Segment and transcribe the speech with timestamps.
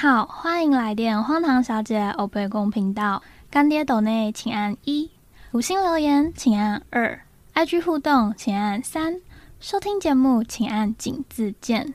[0.00, 3.22] 好，欢迎来电荒唐小姐欧贝公频道。
[3.50, 5.10] 干爹斗内请按一，
[5.52, 7.20] 五星留言请按二
[7.52, 9.20] ，IG 互动请按三，
[9.60, 11.92] 收听节目请按井字键。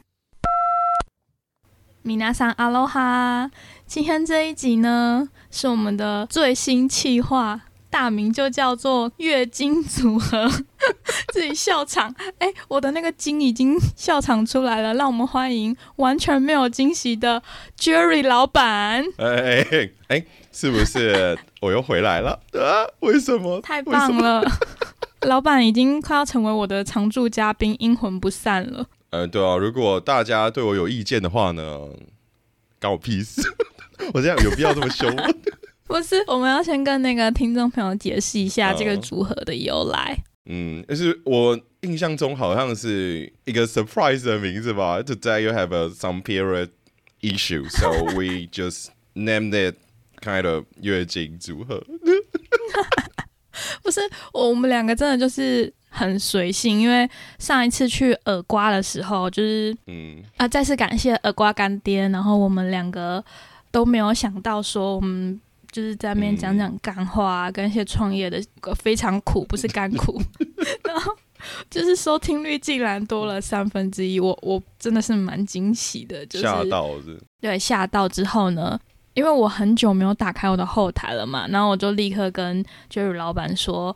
[2.03, 3.49] 米娜桑阿罗哈，
[3.87, 10.47] 今天这一集呢是我们的最新企划，大名就叫做月经组合。
[11.35, 17.43] 自己笑场， 哎，我的那个金已经笑场出来了，让我们欢迎完全没有惊喜的
[17.77, 19.03] Jerry 老板。
[19.17, 22.87] 哎哎哎，是不是我又回来了啊？
[23.01, 23.59] 为什么？
[23.59, 24.41] 太棒了，
[25.23, 28.85] 老板已经快要成为我的常驻嘉宾，阴魂不散了。
[29.09, 31.89] 呃，对啊，如果大家对我有意见的话呢，
[32.79, 33.41] 关我屁事！
[34.13, 35.25] 我这样有必要这么凶吗？
[35.85, 40.17] 不是，我们要先跟那个听众朋友解释一下这个组合的由来。
[40.87, 45.01] 就是我印象中好像是一个 surprise 的名字吧。
[45.01, 46.69] Today you have a some period
[47.21, 49.77] issue, so we just named it
[50.21, 51.83] kind of 月经组合。
[53.81, 54.01] 不是，
[54.33, 63.23] 我们两个真的就是很随性，因为上一次去耳瓜的时候，就是嗯啊，再次感谢耳瓜干爹，然后我们两个
[63.71, 65.41] 都没有想到说我们。
[65.75, 68.41] 就是在那边讲讲干话，跟一些创业的
[68.75, 70.21] 非常苦，不是干苦。
[70.87, 71.13] 然后
[71.69, 76.25] 就是收听率竟然多了三分之一，我我真的是蛮惊喜的。
[76.27, 77.21] 吓到是？
[77.41, 78.79] 对，吓到之后呢，
[79.15, 83.93] 因为我很久没有打开我的后台了嘛，然后我就立刻跟 Jerry 老板说，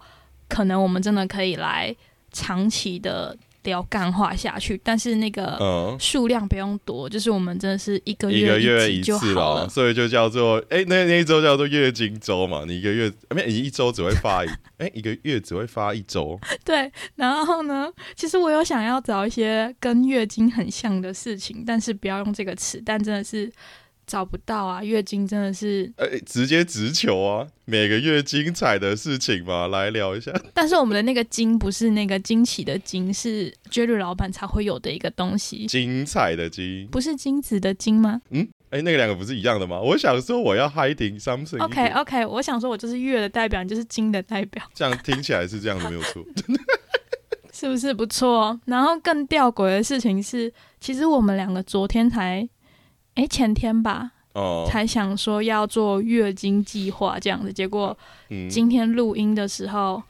[0.49, 1.95] 可能我们真的可以来
[2.33, 3.37] 长期的。
[3.63, 16.39] 聊干化下去，但是那个数量不用多，就是我们真的是一个月一次了，所以就叫做哎，那那一周叫做月经周嘛，你一个月没你一周只会发一 哎，一个月只会发一周。
[16.63, 23.51] 对，然后呢，其实我有想要找一些跟月经很像的事情，但是不要用这个词，但真的是。
[24.09, 30.33] 找不到啊，月经真的是，呃，直接直球啊，每个月精彩的事情嘛，来聊一下。
[30.51, 35.67] 但是我们的那个“惊”不是那个惊奇的“惊”，是 Jerry 老板才会有的一个东西。
[35.67, 38.19] 精彩的“精”不是精子的“精”吗？
[38.31, 39.79] 嗯，哎，那个两个不是一样的吗？
[39.79, 41.63] 我想说我要 hiding something。
[41.63, 44.63] OK OK，我想说我就是月的代表，你就是金的代表。
[44.73, 46.25] 这样听起来是这样的，没有错。
[47.53, 48.59] 是不是不错？
[48.65, 52.49] 然后更吊诡的事情是，其实我们两个昨天才。
[53.15, 57.97] 哎，前天吧，哦，才想说要做月经计划这样子，结果
[58.49, 60.01] 今天录音的时候，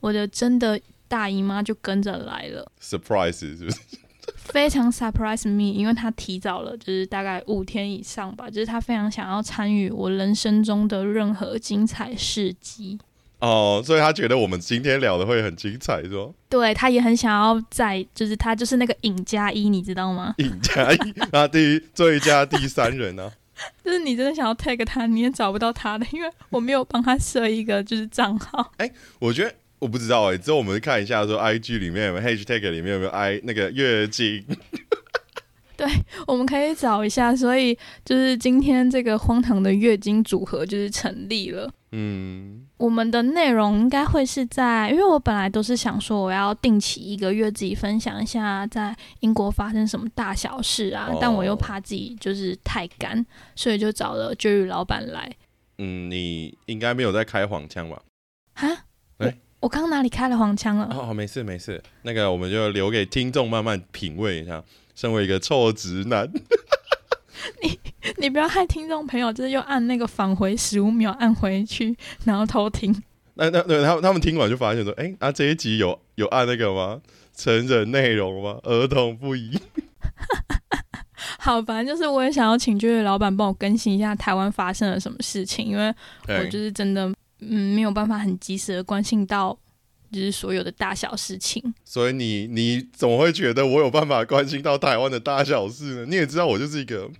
[0.00, 3.78] 我的真的大姨妈就跟着来了，surprise 是不是？
[4.36, 12.98] 非常 surprise me，因为她提早了，就是大概五天以上吧，就是她非常想要参与我人生中的任何精彩事迹。
[13.42, 16.30] 哦，所以他觉得我们今天聊的会很精彩，是吧？
[16.48, 20.32] 对他也很想要在，就是他就是那个尹加一，你知道吗？
[20.38, 23.32] 尹加一，那第最佳第三人呢？
[23.84, 28.72] 就是你真的想要 tag 他，你也找不到他的，因为我没有帮他设一个就是账号。
[28.76, 28.88] 哎，
[29.18, 34.44] 我觉得我不知道哎，之后我们看一下说 IG 里面有没有 hashtag 里面有没有 i 那个月经。
[35.76, 35.88] 对，
[36.28, 37.34] 我们可以找一下。
[37.34, 41.68] 所以就是今天这个荒唐的月经组合就是成立了。
[41.92, 55.32] 嗯，我们的内容应该会是在，因为我本来都是想说我要定期一个月自己分享一下在英国发生什么大小事啊，但我又怕自己就是太干，所以就找了 Jerry 老板来。
[55.78, 58.02] 嗯，你应该没有在开黄腔吧？
[58.54, 58.68] 啊？
[59.18, 60.92] 哎，我刚哪里开了黄腔了？
[60.92, 64.60] 哦，没事没事，那个我们就留给听众慢慢品味一下。
[64.96, 66.28] 身为一个臭直男。
[67.62, 67.78] 你
[68.18, 72.94] 你不要害听众朋友，就是又按那个返回十五秒，按回去，然后偷听。
[73.34, 77.00] 那那对他们他们听完就发现说，哎，啊这一集有有按那个吗？
[77.34, 78.58] 成人内容吗？
[78.62, 79.58] 儿童不宜。
[81.38, 85.92] 好，反正就是我也想要请这位老板帮我更新一下台湾发生了什么事情，因为
[86.28, 89.58] 我就是真的嗯没有办法很及时的关心到。
[90.12, 96.06] 就是所有的大小事情，所以你你怎么会觉得我有办法关心到台湾的大小事呢？
[96.06, 97.10] 你也知道我就是一个，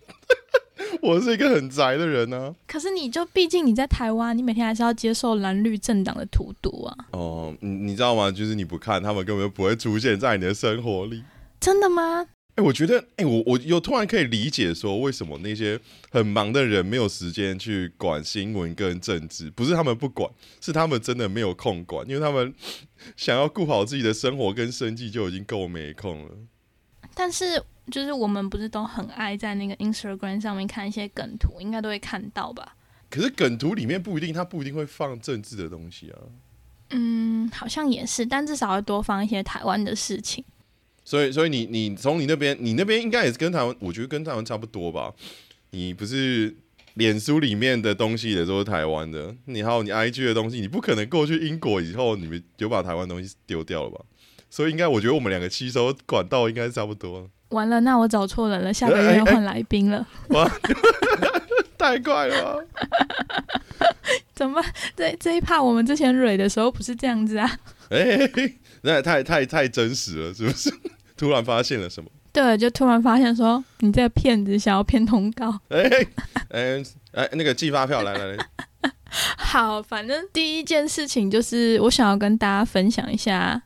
[1.01, 2.55] 我是一个很宅的人呢。
[2.67, 6.97] 可是你就毕竟你在台湾，你每天还是要接受蓝绿政党的荼毒啊。
[7.13, 8.31] 哦，你你知道吗？
[8.31, 11.23] 就是你不看，他们根本就不会出现在你的生活里。
[11.59, 12.27] 真的吗？
[12.55, 19.51] 哎，我觉得，哎，我我又突然可以理解说，为什么那些很忙的人没有时间去管新闻跟政治？
[19.51, 22.55] 不是他们不管，是他们真的没有空管，因为他们
[23.17, 26.35] 想要顾好自己的生活跟生计就已经够没空了。
[27.15, 32.77] 但是，就是我们不是都很爱在那个 Instagram 上面看一些梗图，应该都会看到吧？
[33.09, 36.19] 可是梗图里面不一定，它不一定会放政治的东西啊。
[36.91, 40.45] 嗯，好像也是，但至少要多放一些台湾的事情。
[41.05, 45.13] 所以，所以你你从你那边，你那边应该也是跟台湾，我觉得跟台湾差不多吧。
[45.71, 46.55] 你不是
[46.95, 54.01] 脸书里面的东西也都是台湾的，你还有你 IG 的东西，你不可能过去英国以后，你们就把台湾东西丢掉了吧？
[54.51, 57.29] 所以应该，我觉得我们两个吸收管道应该是差不多。
[57.49, 60.07] 完了，那我找错人了，下个月要换来宾了。
[60.29, 60.51] 哇，
[61.79, 62.65] 太快了！
[64.35, 64.63] 怎么
[64.97, 67.51] 这这一趴我们之前蕊的时候不是这样子啊？
[67.91, 68.31] 哎，
[68.83, 70.71] 那太太太真实了，是不是？
[71.17, 72.11] 突然发现了什么？
[72.33, 75.51] 对，就突然发现说你这个骗子想要骗通告。
[75.69, 75.83] 哎
[76.49, 76.83] 哎
[77.13, 78.47] 哎，那个寄发票来来来。
[79.37, 83.63] 好，反正第一件事情就是我想要跟大家分享一下，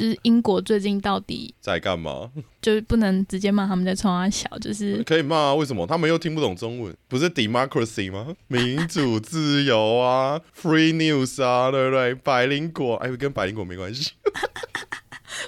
[0.00, 2.30] 就是英国最近到底在干嘛？
[2.62, 5.54] 就是不能直接骂他们在冲啊小，就是可以骂啊？
[5.54, 5.86] 为什么？
[5.86, 6.96] 他们又听不懂中文？
[7.06, 8.34] 不是 democracy 吗？
[8.48, 12.14] 民主自由啊，free news 啊，对不对？
[12.14, 14.12] 百灵果，哎，跟百灵果没关系。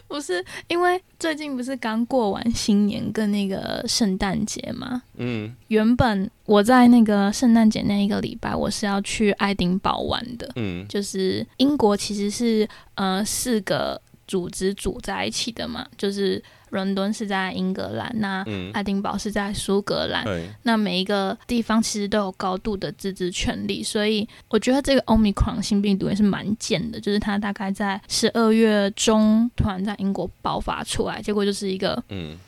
[0.07, 5.03] 不是因为最近不是刚过完新年跟那个圣诞节吗？
[5.17, 10.51] 嗯，原本我在那个圣诞节那一个礼拜，我是要去爱丁堡玩的。
[10.57, 16.43] 嗯，就是英国其实是呃四个组织组在一起的嘛，就是。
[16.73, 18.43] 伦敦是在英格兰，那
[18.73, 20.25] 爱丁堡是在苏格兰。
[20.63, 32.03] 那每一个地方其实都有高度的自治权利，所以我觉得这个 Omicron 新病毒也是蛮贱的，就是它大概在十二月中突然在英国爆发出来，结果就是一个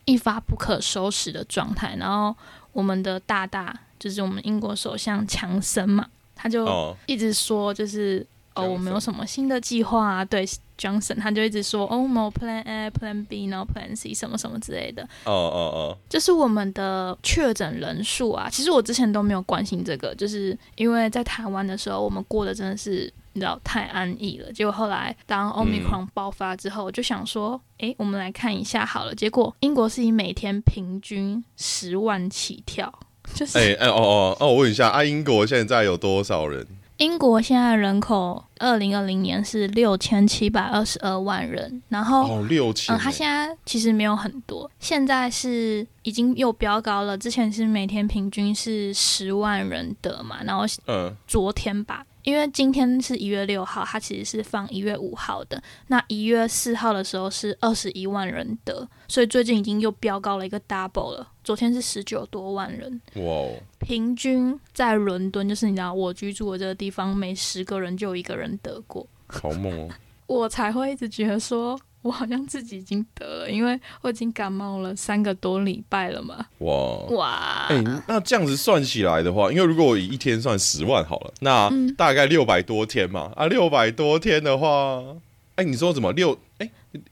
[0.07, 1.95] 一发不可收拾的状态。
[1.99, 2.35] 然后
[2.73, 8.27] 我们的大大就是我们英国首相强森嘛，他就一直说就是。
[8.55, 10.25] 哦，我们有什么新的计划啊？
[10.25, 10.47] 对
[10.79, 15.03] ，Johnson 他就一直说，哦，我们有 Plan A、Plan B，然后 Plan C 什么什么之类的。
[15.25, 18.49] 哦哦哦，就是我们的确诊人数啊。
[18.49, 24.53] 其实我之前都没有关心这个，就是因为在台湾的时候，我们过得真的是你知道太安逸了。
[24.53, 29.13] 结果后来当 Omicron 爆发之后，我就想说，哎，我们来看一下好了。
[29.15, 32.93] 结果英国是以每天平均十万起跳，
[33.35, 36.65] 就是哎哎哦哦哦，我问一下，啊，英国现在有多少人？
[36.99, 52.05] 英国现在人口，二零二零年是六千七百二十二万人，然后哦六千，嗯，他现在其实没有很多，现在是已经又飙高了，之前是每天平均是十万人得嘛，然后嗯，昨天吧。
[52.25, 55.63] 因为今天是一月六号，它其实是放一月五号的。
[55.87, 61.31] 那一月四号的时候是二十一万人得，所以最近已经又飙高了一个 double 了。
[61.45, 63.49] 昨天是十九多万人，哇！
[63.79, 69.89] 平均在伦敦，就是你知道我居住的这个地方，每十个人就有一个人得过，好猛哦！
[70.27, 71.79] 我才会一直觉得说。
[72.05, 76.47] 我好像自己已经得了，因为我已经感冒了三个多礼拜了嘛。
[76.59, 76.75] 哇
[77.17, 77.67] 哇！
[77.71, 83.33] 哎，那这样子算起来的话，因为如果我以一天算十万好了，那大概六百多天嘛。
[83.35, 85.03] 啊，六百多天的话，
[85.55, 86.39] 哎，你说怎么六？
[86.59, 86.71] 哎，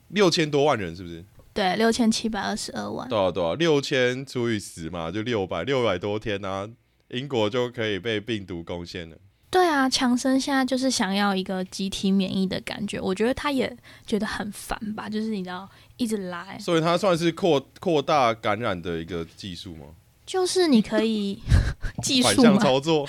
[0.09, 1.25] 六千多万人是不是？
[1.55, 3.09] 对，六千七百二十二万。
[3.09, 3.55] 多少多少？
[3.55, 6.69] 六千除以十嘛，就六百六百多天啊，
[7.09, 9.17] 英国就可以被病毒攻陷了。
[9.53, 13.71] 对啊，强生现在就是想要一个集体免疫的感觉，我觉得他也
[14.07, 15.69] 觉得很烦吧，就是你知道
[15.99, 19.85] 一直来，所以他算是扩扩大感染的一个技术吗？
[20.25, 21.39] 就是你可以
[22.03, 23.07] 技术操作，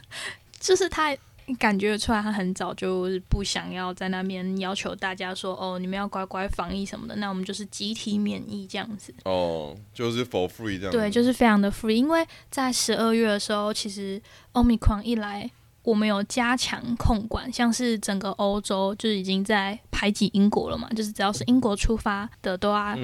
[0.58, 1.14] 就是他
[1.58, 9.12] 感觉出来，他很早就是不想要在那边要求大家说哦，你们要乖乖防疫什么的，那我们就是集体免疫这样子。
[9.24, 10.90] 哦，就是 for free 这样。
[10.90, 14.18] 对，就是非常的 free，因为在十二月的时候，其实
[14.52, 15.50] 欧米狂一来。
[15.82, 22.96] 我们有加强控管，像是整个欧洲就是已经在排挤英国了嘛，就是只要是英国出发的都要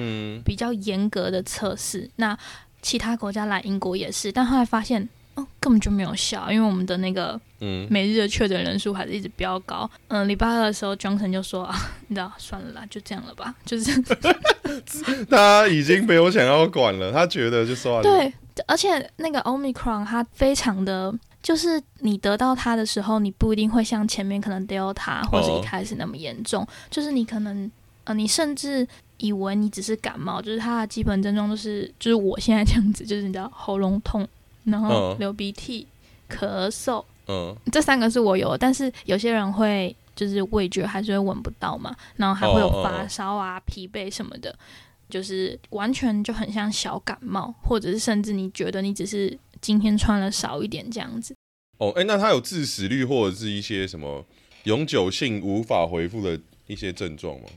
[0.45, 2.09] 比较严格的测试。
[2.15, 2.37] 那
[2.81, 7.37] 其他国家来英国也是，但后来发现哦根本就没有效，因为我们的那个
[7.89, 9.89] 每日的确诊人数还是一直飙高。
[10.07, 11.75] 嗯，礼拜二的时候，Johnson 就说 啊，
[12.07, 14.01] 你知道算了啦，就这样了吧，就是
[15.29, 18.01] 他已经没有想要管了，他觉得就算了。
[18.01, 18.33] 对，
[18.67, 21.13] 而且那个 Omicron 它非常的。
[21.41, 26.67] 就是你得到它的时候，你不一定会像前面可能 Delta 或者一开始那么严重。
[26.89, 27.71] 就是你可能
[28.03, 28.85] 呃，你甚至
[29.17, 34.27] 以为你只是感冒，就是它的基本症状都是，就是我现在这样子，就是你知道喉咙痛，
[34.65, 35.87] 然后流鼻涕、
[36.29, 44.53] 咳嗽，嗯，这三个是我有，但是有些人会就是味觉还是会闻不到嘛，然后还会有发烧啊、疲惫什么的，
[45.09, 49.39] 就是完全就很像小感冒，或者是甚至你觉得你只是。
[49.61, 51.35] 今天穿了少一点这样子。
[51.77, 54.25] 哦，哎，那他有致死率或者是一些什么
[54.63, 57.47] 永久性无法恢复的一些症状吗？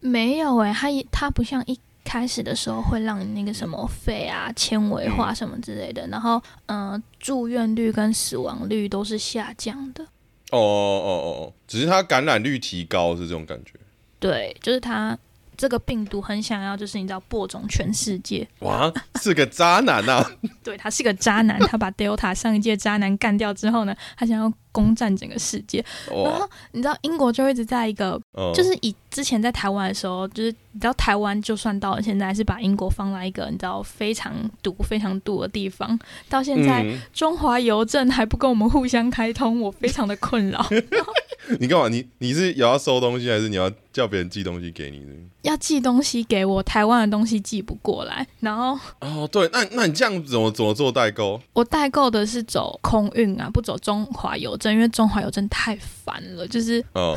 [0.00, 10.04] 没有哎，他他不像一开始的时候会让你那个什么肺啊纤维化什么之类的，然后嗯，住院率跟死亡率都是下降的。
[10.50, 13.72] 哦哦哦哦，只是他感染率提高是这种感觉。
[14.18, 15.16] 对，就是他
[15.58, 18.46] 这个病毒很想要，就是你知道播种全世界。
[18.60, 20.24] 哇，是个渣男呐！
[20.62, 25.84] 对他是个渣男，他把 Delta 上一届渣男干掉之后呢，他想要攻占整个世界。
[26.06, 28.20] 然后你知道英国就一直在一个，
[28.54, 35.98] 就是以之前在台湾的时候，就是你知道台湾就算到了现在是把英国放在一个你知道非常毒、非常毒的地方，
[36.28, 40.64] 到现在中华邮政还不跟我们互相开通，我非常的困扰。
[41.60, 41.88] 你干嘛？
[41.88, 45.00] 你你是也要收东西，还是你要叫别人寄东西给你？
[45.42, 48.26] 要寄东西给我，台湾的东西寄不过来。
[48.40, 51.40] 然后哦，对，那那你这样怎么怎么做代购？
[51.52, 57.16] 我代购的是走空运啊，不走中华邮政，因为中华邮政太烦了，就是哦，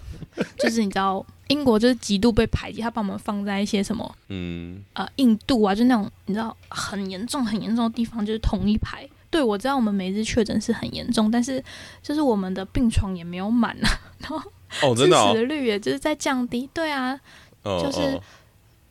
[0.58, 9.08] 就是你知道，英国就是极度被排挤，他把我们放在一些什么嗯呃印度啊，就那种你知道很严重很严重的地方，就是同一排。
[9.30, 11.62] 对，我知道我们每日确诊是很严重，但是
[12.02, 16.68] 就是我们的病床也没有满啊， 然后致死率也就是在降低。
[16.74, 17.18] 对啊，
[17.62, 18.20] 就是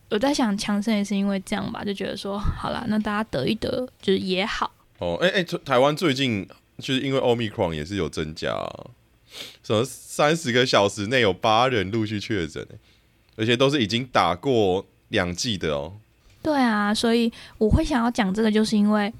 [0.08, 4.72] 我在想，强生也是因为这样吧，就觉得说，好了，那大家得一得就是也好。
[4.98, 8.48] 哦，哎哎，台湾最近就是因为奥密克戎也是有增加，
[9.62, 12.66] 什么三十个小时内有八人陆续确诊，
[13.36, 15.92] 而且都是已经打过两剂的哦。
[16.42, 19.12] 对啊，所以我会想要讲这个，就是因为。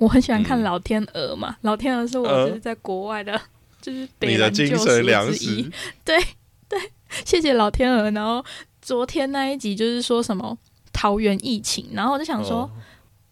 [0.00, 3.38] 我很喜欢看《老天鹅》嘛，《老天鹅》是我就是在国外的，
[3.82, 5.70] 就是你的精神粮食。
[6.02, 6.18] 对
[6.66, 6.80] 对，
[7.26, 8.10] 谢谢老天鹅。
[8.12, 8.42] 然后
[8.80, 10.56] 昨天那一集就是说什么
[10.90, 12.68] 桃园疫情，然后我就想说，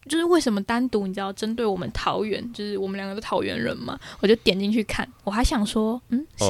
[0.06, 6.44] 就是为什么单独你知道针对我们桃园，就是我们两个都桃园人嘛，我就点进去看，我还想说，嗯，是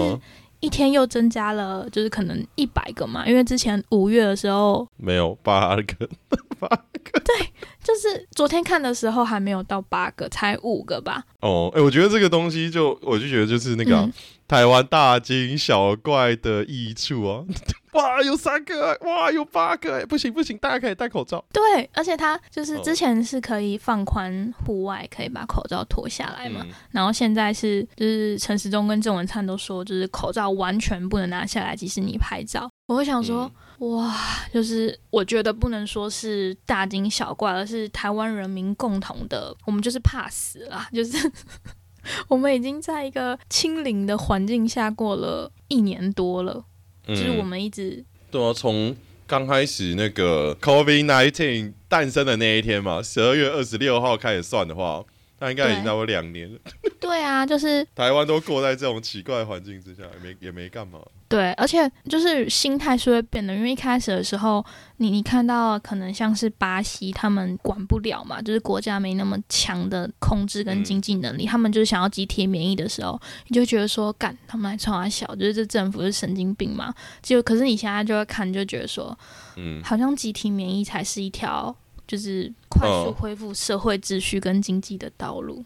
[0.59, 6.09] 一天又增加了，就是可能一百个嘛，因为之前五月的时候没有八个
[6.59, 7.21] 八个。
[7.21, 7.53] 对，
[7.89, 11.25] 就是昨天看的时候还没有到八个，才五个吧。
[11.41, 14.07] 哦，哎，我觉得这个东西就，我就觉得就是那个
[14.47, 17.43] 台湾大惊小怪的益处啊。
[17.97, 21.43] 哇，有三个，哇，有八个，不行不行，大家可以戴口罩。
[21.51, 26.63] 对，而且他就是之前是可以放宽户外，可以把口罩脱下来嘛。
[26.91, 32.71] 然后现在是，就是陈时中跟郑文灿都说，就是口罩完全不能拿下来，即使你拍照。
[32.87, 33.51] 我会想说。
[33.79, 34.15] 哇，
[34.53, 41.31] 就是我觉得不能说是大惊小怪，而是台湾人民共同的，我们就是怕死啦，就是
[42.29, 46.65] 我们已经在一个清零的环境下过了一年多了，
[47.07, 55.05] 就是我们一直对啊，从刚开始那个 COVID nineteen 诞生的那一天嘛，十二月二十六号开始算的话。
[55.41, 56.59] 那应该已经差不多两年了。
[56.99, 60.99] 对啊，就是台湾都过在这种奇怪环境之下，也没也没干嘛。
[61.29, 64.65] 对，而且就是心态是会变的，因为一开始的时候，
[64.97, 76.95] 你你看到可能像是巴西，他们管不了嘛，就是国家没那么强的控制跟经济能力，他们就是想要集体免疫的时候，你就觉得说，干他们还超啊小，就是这政府是神经病嘛。
[77.23, 79.19] 就可是你现在就会看，就觉得说，
[79.57, 81.77] 嗯，好像集体免疫才是一条。
[82.07, 85.63] 就是快速恢复社会秩序跟经济的道路。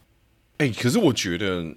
[0.59, 1.73] 哎，可是我觉得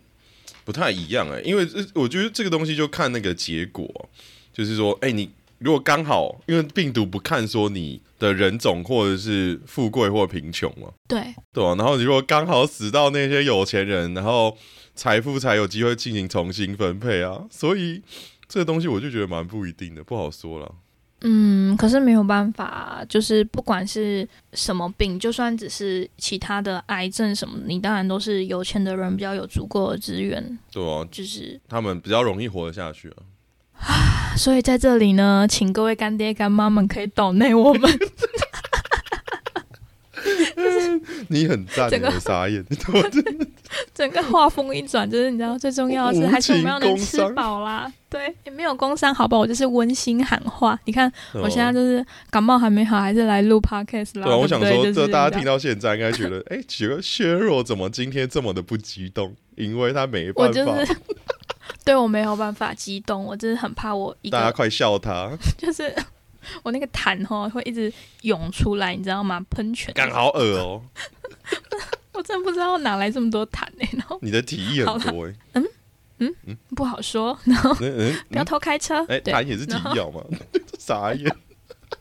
[0.65, 4.09] 不太一样哎，因为我觉得这个东西就看那个结果，
[4.51, 14.57] 就是说，哎，你如果刚好因为病毒不看说你的人种或者是富贵或贫穷嘛，对对啊，然后你如果刚好死到那些有钱人，然后
[14.95, 18.01] 财富才有机会进行重新分配啊，所以
[18.47, 20.73] 这个东西我就觉得蛮不一定的，不好说了。
[21.21, 33.17] 嗯，可是没有办法，就是不管是什么病，就算只是其他的癌症什么，你当然都是有钱的人比较有足够的资源，对啊，就是他们比较容易活得下去啊。
[33.79, 37.91] 啊，所以在这里呢，请各位干爹干妈们可以抖内我们。
[41.29, 42.63] 你很赞，整个傻眼，
[43.93, 47.91] 整个画风一转，就是你知道最重要的是还是我们要能吃饱啦。
[48.09, 50.79] 对，也没有工伤，好不好，我就是温馨喊话。
[50.85, 54.25] 你看我现在就是感冒还没好，还是来录 podcast 啦。
[54.25, 59.35] 对，我想说，这大家听到现在应该觉得， 哎，觉得削弱怎么今天这么的不激动？
[59.55, 60.95] 因为他没办法，
[61.83, 65.93] 对我没有办法激动，我真的很怕我 大家快笑他，就是。
[66.61, 67.91] 我那个痰哈会一直
[68.21, 69.43] 涌出来，你知道吗？
[69.49, 70.79] 喷泉，感好恶哦！
[72.15, 73.87] 我真不知道哪来这么多痰呢。
[73.93, 75.65] 然后你的体液很多哎，嗯
[76.19, 77.37] 嗯嗯，不好说。
[77.43, 80.23] 然后不要偷开车，哎，痰也是体液吗？
[80.79, 81.29] 傻眼，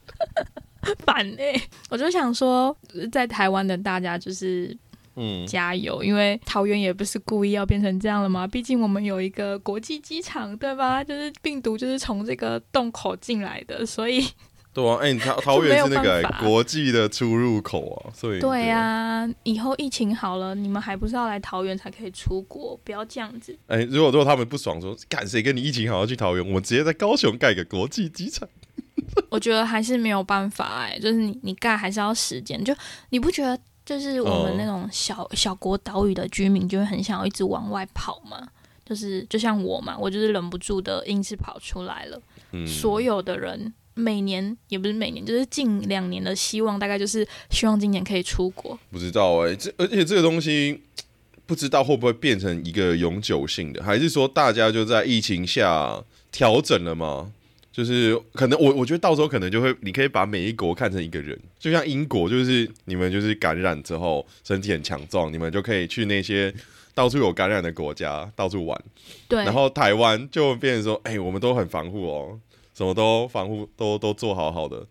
[1.05, 1.61] 烦哎！
[1.91, 2.77] 我就想说，
[3.11, 4.77] 在台湾的大家就是。
[5.17, 6.03] 嗯，加油！
[6.03, 11.05] 因为桃园也不是故意要变成这样了嘛，毕竟我们有一个国际机场，对吧？
[11.05, 14.27] 就是病毒就是从这个洞口进来的，所以
[14.75, 22.79] 对啊，哎，桃桃园是那个国际的出入口啊，所以对啊，以后疫情好了，你们还不是要来桃园才可以出国？
[22.83, 23.57] 不要这样子。
[23.69, 28.49] 哎，如果如果他们不爽，说干谁跟你疫情好要去桃园，我们直接在高雄盖个国际机场。
[29.31, 32.75] 我觉得还是没有办法哎，就是你你盖还是要时间，就
[33.11, 38.49] 你不觉得就是我们那种小小国岛屿的居民就会很想要一直往外跑吗？
[38.85, 42.21] 就是就像我嘛，我就是忍不住的硬是跑出来了。
[42.53, 48.79] 嗯，所有的人每年也不是每年，就是近两年的希望大概就是希望今年可以出国。
[48.91, 50.83] 不知道哎，这而且这个东西。
[51.47, 57.31] 不知道会不会变成一个永久性的，还是说大家就在疫情下调整了吗？
[57.71, 66.51] 就是可能我我觉得到时候可能就会，你可以把每一国看成一个人，就像英国，就是你们就是感染之后身体很强壮，你们就可以去那些
[66.95, 68.83] 到处有感染的国家到处玩。
[69.29, 69.45] 对。
[69.45, 72.41] 然后台湾就变成说，哎，我们都很防护哦，
[72.75, 74.87] 什么都防护都都做好好的，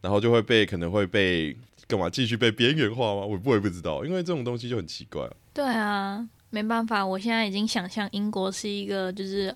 [0.00, 1.56] 然后就会被可能会被
[1.88, 3.22] 干嘛继续被边缘化吗？
[3.22, 5.28] 我我也不知道，因为这种东西就很奇怪。
[5.52, 9.54] 对啊，没办法，我现在已经想象英国是一个就是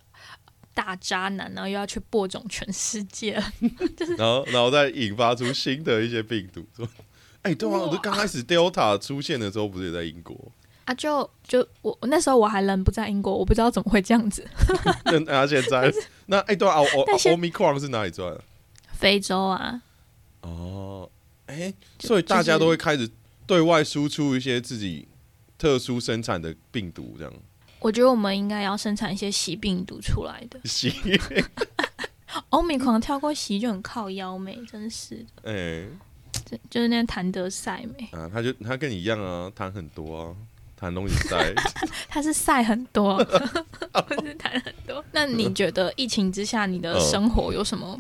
[0.75, 3.43] 大渣男，然后又要去播种全世界，
[3.97, 6.87] 就是然后然后再引发出新的一些病毒，说，
[7.43, 10.53] 哎，对啊，我刚开始 Delta 出现的时候，不是也在英国
[10.87, 10.95] 啊？
[10.95, 14.43] 就就我那时候我还人不在英国，我不知道怎么会这样子。
[15.27, 15.93] 那现在
[16.25, 18.43] 那哎，对啊，我我 Omicron 是哪里赚的？
[18.95, 19.83] 非洲啊。
[20.41, 21.11] 哦，
[21.47, 23.11] 哎，所以大家都会开始
[23.47, 25.07] 对外输出一些自己。
[25.59, 27.33] 特殊生产的病毒这样，
[27.81, 30.61] 我觉得我们应该要生产一些洗病毒出来的。
[30.67, 30.93] 洗，
[32.51, 35.51] 欧米狂跳过习就很靠腰美，真是的。
[35.51, 35.89] 哎，
[36.45, 40.37] 就就是那谭德赛美啊，他就他跟你一样啊，谈很多啊，
[40.77, 41.53] 谈东西赛，
[42.09, 43.17] 他是赛很多，
[44.07, 45.05] 不是谈很多。
[45.13, 47.99] 那你觉得疫情之下你的生活有什么？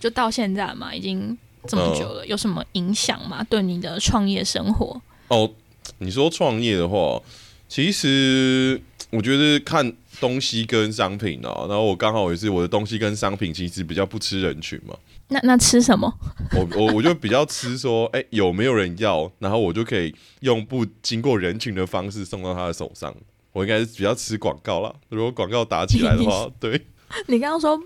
[0.00, 3.44] 就到现在嘛，已经这么久了，有什么影响吗？
[3.48, 5.00] 对你的创业生活？
[5.28, 5.50] 哦。
[5.98, 7.22] 你说创业的话，
[7.68, 8.78] 其实
[9.10, 14.96] 我觉得看东西跟商品啊，然后我刚好也是我的东西跟商品其实比较不吃人群嘛。
[15.28, 16.12] 那那吃什么？
[16.54, 23.14] 我我我就比较吃说，哎，有没有人要，然后我就可以用不经过人群的方式送到他的手上。
[23.52, 24.94] 我应该是比较吃广告啦。
[25.08, 26.86] 如果广告打起来的话，对。
[27.28, 27.80] 你刚刚说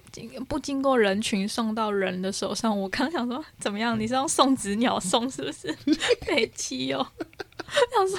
[0.49, 3.99] 不经过人群送到人的手上，我刚想说怎么样？
[4.01, 5.73] 你是用送纸鸟送是不是？
[6.27, 7.07] 可以气哦。
[7.95, 8.09] 想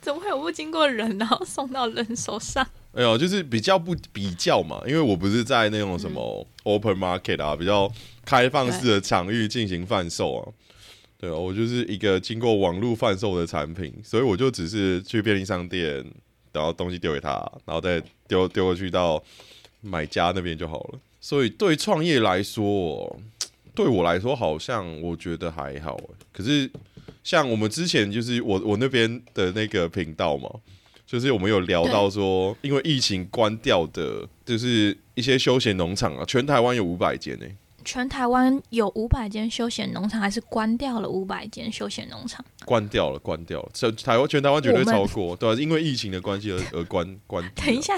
[0.00, 2.66] 怎么会有不经过人，然后送到人手上？
[2.94, 7.90] 哎呦，就是比较不比较嘛，因为我不是在那种什么 open market 啊，比较
[8.28, 10.52] 开放式的场域进行贩售啊。
[11.16, 16.04] 对啊，我就是一个经过网络贩售的产品，所以我就只是去便利商店，
[16.52, 17.30] 然后东西丢给他，
[17.64, 19.22] 然后再丢丢过去到
[19.80, 20.98] 买家那边就好了。
[21.20, 23.18] 所以对创业来说，
[23.74, 25.98] 对我来说好像我觉得还好，
[26.32, 26.70] 可是。
[27.24, 30.48] 像我们之前就是我我那边的那个频道嘛，
[31.06, 37.44] 就是我们有聊到说，因为疫情关掉的，就是一些休闲农场啊，全台湾有五百间呢。
[37.84, 42.44] 全台湾有五百间休闲农场，还是关掉了五百间休闲农场？
[42.64, 43.70] 关掉了，关掉了。
[43.72, 47.50] 全台湾全台湾绝对超过，对啊，因为疫情的关系而而关关。
[47.54, 47.94] 等一下，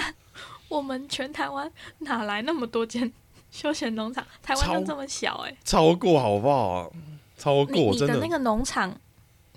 [0.69, 3.11] 我们全台湾哪来那么多间
[3.51, 4.25] 休闲农场？
[4.41, 5.55] 台湾就这么小哎？
[5.63, 6.91] 超过好不好？
[7.37, 8.95] 超过你的那个农场。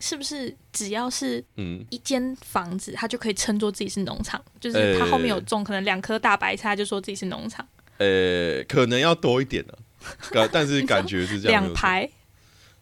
[0.00, 4.42] 是不是只要是嗯一间房子，它就可以称作自己是农场？
[4.60, 7.66] 就是它后面有种可能两棵大白菜，就说自己是农场。
[7.98, 9.64] 呃，可能要多一点
[10.34, 11.62] 呢，但是感觉是这样。
[11.64, 12.08] 两排。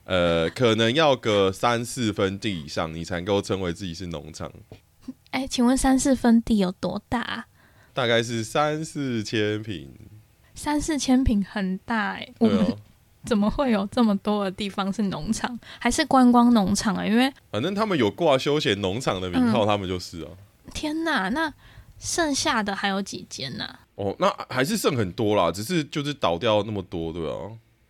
[0.05, 4.53] 呃，可能要个三四分地以上，你才能够称为自己是农场。
[5.31, 7.47] 哎，请问三四分地有多大？
[7.95, 9.91] 大概是三四千平。
[10.55, 12.29] 三四千平很大哎。
[12.39, 12.67] 对啊。
[13.25, 17.07] 怎么会有这么多的地方是农场，还是观光农场啊？
[17.07, 20.29] 因为反正他们有挂休闲农场的名号，他们就是啊。
[20.75, 21.55] 天哪，那
[22.01, 23.79] 剩下的还有几间呢？
[24.03, 27.33] 哦，那还是剩很多啦，只是就是倒掉那么多，对吧？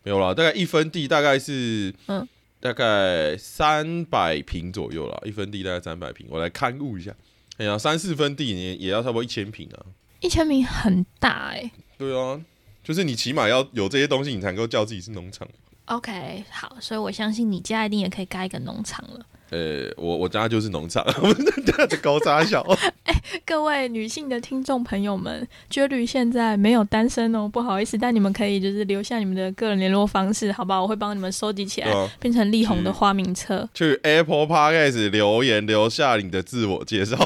[0.02, 2.28] 没有啦，大概一分地大概是嗯，
[2.60, 7.14] 大概三百平左右啦，一分地大概三百平，我来看顾一下。
[7.56, 9.86] 哎呀，三四分地也也要差不多一千平啊，
[10.20, 11.70] 一千平很大哎。
[11.96, 12.40] 对啊。
[12.84, 15.46] 就是你起码要有这些东西，你才能够叫自己是农场。
[15.84, 19.24] OK，好，所以我相信你家一定也可以盖一个农场了。
[19.52, 21.36] 呃，我我家就是农场， 我们
[21.66, 22.62] 家的高扎小。
[23.04, 30.80] 哎，各位女性的听众朋友们，绝旅现在没有单身哦，不好意思，但你们可以就是留下你们的个人联络方式，好不好？
[30.82, 33.68] 我会帮你们收集起来，变成力宏的花名册。
[33.74, 37.16] 去 Apple Podcast 留言，留下你的自我介绍。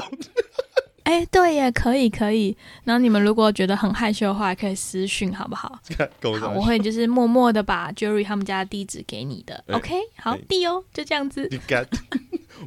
[1.07, 2.53] 哎，对耶，可以可以。
[2.83, 5.79] 然后你们如果觉得很害羞的话，可以私讯，好不好？
[6.41, 9.63] 好，我会就是默默的把 Jerry 他们家的地址给你的。
[9.71, 11.49] OK，好，地哦，就这样子。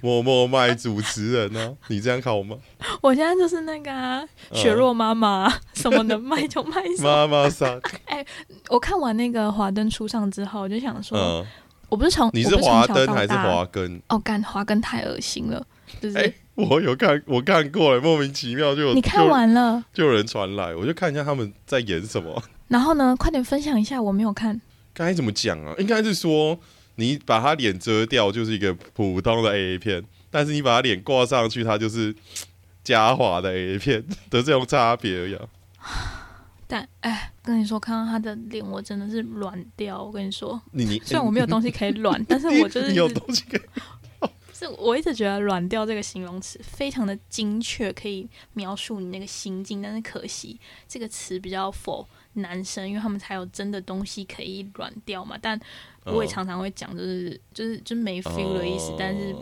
[0.01, 1.77] 默默卖主持人呢？
[1.89, 2.57] 你这样好吗？
[3.03, 6.77] 我现在就是那个雪若妈妈，什么能卖就卖。
[7.03, 7.79] 妈妈桑。
[8.07, 8.25] 哎，
[8.71, 11.45] 我看完那个华灯初上之后，我就想说，
[11.91, 14.01] 我不是从你是华灯还是华根？
[14.09, 15.63] 哦，干华根太恶心了，
[16.01, 16.35] 就是。
[16.69, 18.95] 我有看，我看过了，莫名其妙就有。
[18.95, 22.43] 你看完了，就有人传来，我就看一下他们在演什么。
[22.69, 24.61] 然后呢，快点分享一下，我没有看。
[24.93, 25.75] 该怎么讲啊？
[25.79, 26.59] 应该是说，
[26.97, 32.15] 你把他脸遮掉，就是一个普通的 A A 片；但是你把他脸挂上去，它就是
[32.85, 35.37] 嘉华的 A A 片的这种差别而已。
[36.69, 40.01] 但哎，跟你说，看到他的脸，我真的是软掉。
[40.01, 43.61] 我跟你说，你你虽然我没有东西可以软， 但是我就是有东西可以。
[44.61, 49.81] 是我一直觉得“软掉”这个形容词非常的精确，可以描述你那个心境。
[49.81, 55.39] 但是可惜这个词比较否男生，因为他们才有真的东西可以软掉嘛。
[55.41, 55.59] 但
[56.05, 59.35] 我也常常会讲，就是就是就没 feel 的意思，但是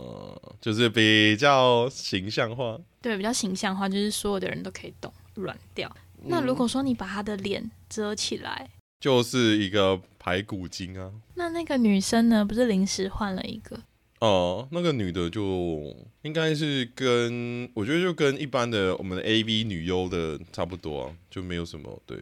[0.61, 2.79] 就是比较形象化。
[3.01, 5.93] 对，比较形象化，就是所有的人都可以懂软掉。
[6.23, 11.11] 那如果说你把他的脸遮起来，就是一个排骨精啊。
[11.35, 12.43] 那那个女生呢？
[12.43, 13.79] 不是临时换了一个？
[14.19, 22.17] 哦，那个女的就应该是跟我觉得就跟一般的我们的 A V 女优的差不多啊，就没有什么对，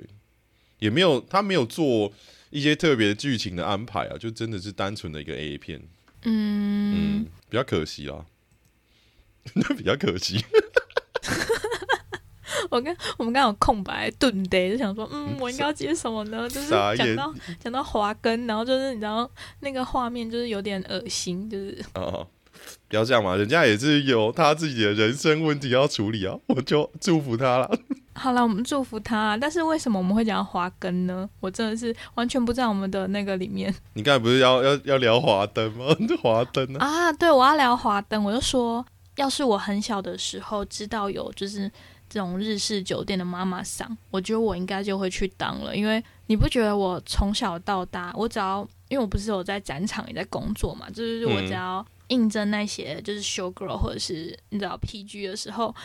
[0.79, 2.13] 也没有她没有做
[2.51, 5.81] 一些特别剧情的安排啊，就真的是单纯的一个 A 片，
[6.23, 7.23] 嗯。
[7.23, 8.25] 嗯，比较可惜啊，
[9.55, 10.43] 那 比较可惜。
[12.77, 16.47] 我刚 我们刚有空白顿的，就想说，嗯，我应该要接什么呢？
[16.49, 19.29] 就是讲到讲到华根，然后就是你知道
[19.61, 22.25] 那个画面就是有点恶心，就是哦，
[22.87, 27.69] 不要这样嘛，人家也是有他自己的人生问题要处理啊，我就祝福他了。
[28.13, 29.37] 好了，我们祝福他。
[29.37, 31.29] 但是为什么我们会讲华根呢？
[31.39, 33.71] 我真的是完全不在我们的那个里面。
[33.93, 35.85] 你刚才不是要要要聊华灯吗？
[36.23, 38.23] 华灯啊，对，我要聊华灯。
[38.23, 38.83] 我就说，
[39.17, 41.71] 要是我很小的时候知道有就是。
[42.09, 55.75] 这种日式酒店的妈妈桑，我觉得我应该就会去当了，因为你不觉得我从小到大，我只要因为我不是有在展场也在工作嘛，就是我只要应征那些就是 show girl 或者是你知道 PG 的时候，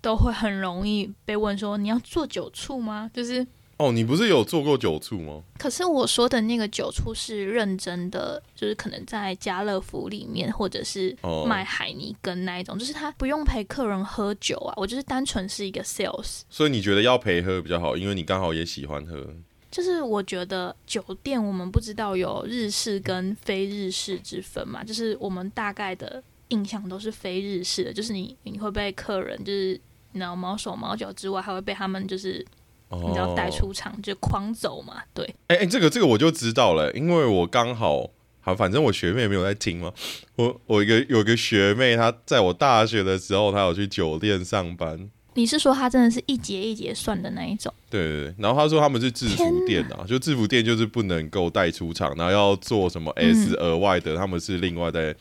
[0.00, 3.10] 都会很容易被问说你要做酒醋吗？
[3.14, 3.46] 就是。
[3.80, 5.42] 哦，你不是有做过酒醋吗？
[5.58, 11.16] 可是我说的那个酒醋是认真的，就是可能在家乐福里面，或者是
[11.46, 16.42] 卖海尼根那一种，就是他不用陪客人喝酒啊，我就是单纯是一个 sales。
[16.50, 19.26] 所以你觉得要陪喝比较好，因为你刚好也喜欢喝。
[19.70, 29.80] 就是我觉得酒店我们不知道有日式跟非日式之分嘛，就是我们大概的印象都是非日式的，就是你你会被客人就是
[30.12, 32.44] 你知道毛手毛脚之外，还会被他们就是。
[32.92, 35.02] 你知道带出场就狂走嘛？
[35.14, 39.92] 对，哎哎，这个这个我就知道了，因为我刚好好，反正我学妹没有在听嘛。
[40.36, 45.08] 我我一个有个学妹，她在我大学的时候，她有去酒店上班。
[45.34, 47.72] 你是说她真的是一节一节算的那一种？
[47.88, 48.34] 对对对。
[48.38, 55.14] 然后她说他们是制服店啊，就制服店就是不能够带出场，然后要做什么 S 额外的，他们是另外在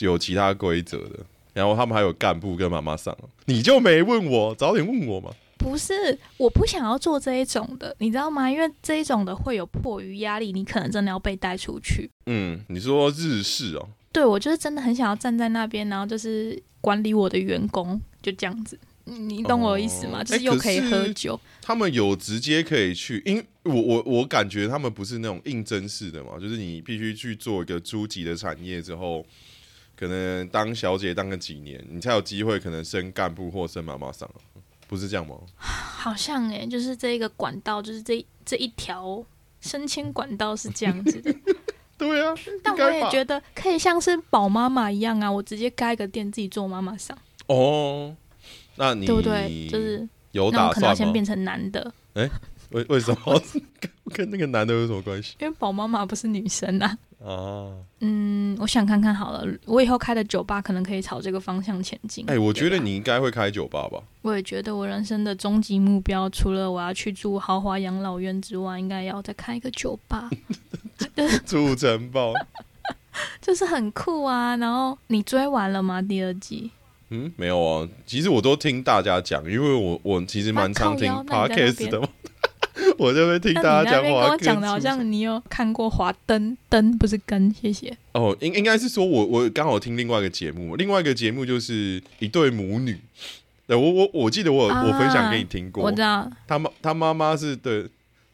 [0.00, 1.20] 有其他规则的。
[1.54, 5.30] 然后他们还有干部跟妈妈上，你就没问我，早点问我嘛。
[5.66, 8.48] 不是，我不想要做这一种的，你知道吗？
[8.48, 12.08] 因为这一种的会有迫于压力，你可能真的要被带出去。
[12.26, 13.88] 嗯，你说日式哦？
[14.12, 18.78] 对，我就是真的很想要站在那边，然后就是管理我的员工，就这样子。
[19.06, 20.22] 你懂我的意思吗？
[20.22, 21.38] 就是又可以喝酒。
[21.60, 29.26] 他们有直接可以去，因我我我感觉他们不是那种应征式的嘛，就是你必须去做一个初级的产业之后，
[29.96, 34.30] 可能当小姐当个几年，你才有机会可能升干部或升妈妈上。
[34.86, 35.36] 不是这样吗？
[35.56, 39.24] 好像哎，就是这一个管道，就是这这一条
[39.60, 41.34] 升迁管道是这样子的。
[41.98, 47.16] 对啊，但我也觉得可以像是宝妈妈一样啊，我直接开个店自己做妈妈上。
[47.46, 48.14] 哦，
[48.76, 49.66] 那你对不对？
[49.68, 51.92] 就是有打算先变成男的。
[52.12, 52.28] 哎，
[52.76, 53.42] 为为什么
[54.12, 55.34] 跟那个男的有什么关系？
[55.40, 56.98] 因为宝妈妈不是女生啊。
[57.24, 62.24] 啊，嗯，我想看看好了，我以后开的酒吧可能可以朝这个方向前进。
[62.28, 63.98] 哎，我觉得你应该会开酒吧吧？
[64.20, 70.28] 我也觉得，我人生的终极目标，除了我要去住豪华养老院之外，应该要再开一个酒吧。
[71.46, 72.34] 住城堡，
[73.40, 74.54] 就是很酷啊！
[74.58, 76.02] 然后你追完了吗？
[76.02, 76.70] 第二季？
[77.08, 77.88] 嗯，没有啊。
[78.04, 82.08] 其实我都听大家讲，因为我我其实蛮常听 podcast 的。
[82.98, 87.96] 我就会听大家讲话，跟我讲的好像你有看过华灯灯不是根，谢谢。
[88.12, 92.98] 哦，应应该是说我我刚好听另外一个节目，另外一个节目就是一对母女。
[93.66, 96.30] 对，我我我记得我我分享给你听过，我知道。
[96.46, 97.84] 他妈他妈妈是对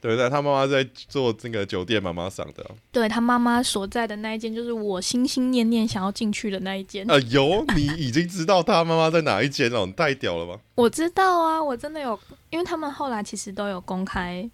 [0.03, 2.71] 对对，他妈妈在做这个酒店妈妈桑的。
[2.91, 7.09] 对他妈妈所在的那一间，就是我心心念念想要进去的那一间。
[7.09, 10.61] 啊，有你已经知道他妈妈在哪一间了，你太屌了吧？
[10.75, 12.19] 我知道啊，我真的有，
[12.51, 14.51] 因为他们后来其实都有公开，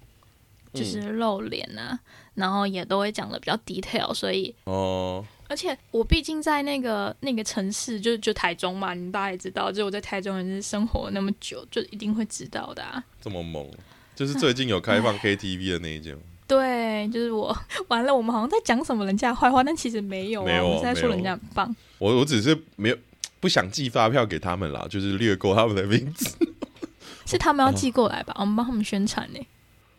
[0.74, 1.98] 就是露脸啊，
[2.34, 5.24] 然后也都会讲的比较 detail，所以哦。
[5.50, 13.02] 而且我毕竟在那个那个城市，就就台中嘛，你大家也知道，就我在台中也是生活那么久，就一定会知道的啊。
[13.18, 13.66] 这么猛，
[14.18, 16.18] 就是最近有开放 KTV 的那一间。
[16.48, 17.56] 对，就是我。
[17.86, 21.76] 完了，我们好像在讲什么人家坏话，但其实没有，没有，我是在说人家很棒。
[21.98, 22.98] 我我只是没有
[23.38, 26.36] 不想寄发票给他们啦，就是略过他们的名字。
[27.26, 28.34] 是他们要寄过来吧？
[28.40, 29.38] 我们帮他们宣传呢。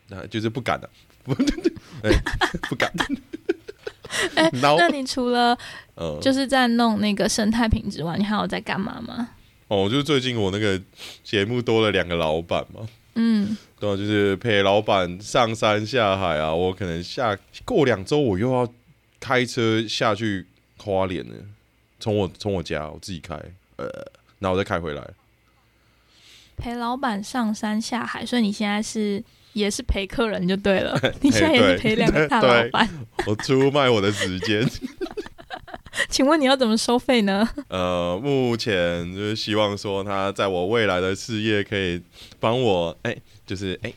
[0.10, 0.90] 那 就是不敢的，
[1.24, 1.34] 不
[2.68, 2.92] 不敢。
[4.36, 5.58] 哎，那你除了
[6.20, 9.30] 就是在弄那个生态瓶之外，你还有在干嘛吗？
[9.70, 10.82] 哦，就是最近我那个
[11.24, 16.54] 节目多了两个老板嘛，嗯，对，就是陪老板上山下海啊。
[16.54, 18.68] 我可能下过两周，我又要
[19.20, 20.46] 开车下去
[20.78, 21.36] 花莲了，
[22.00, 23.36] 从我从我家我自己开，
[23.78, 23.86] 呃，
[24.40, 25.04] 然后我再开回来。
[26.58, 29.24] 陪老板上山下海，所以你现在是。
[29.54, 32.88] 也是陪客人就对了， 你现在也是陪两个大老板。
[33.26, 34.64] 我出卖我的时间，
[36.08, 37.50] 请问你要怎么收费呢？
[37.68, 42.00] 呃，目前就是希望说他在我未来的事业可以
[42.40, 43.18] 帮我，哎，
[43.50, 43.92] 就是哎，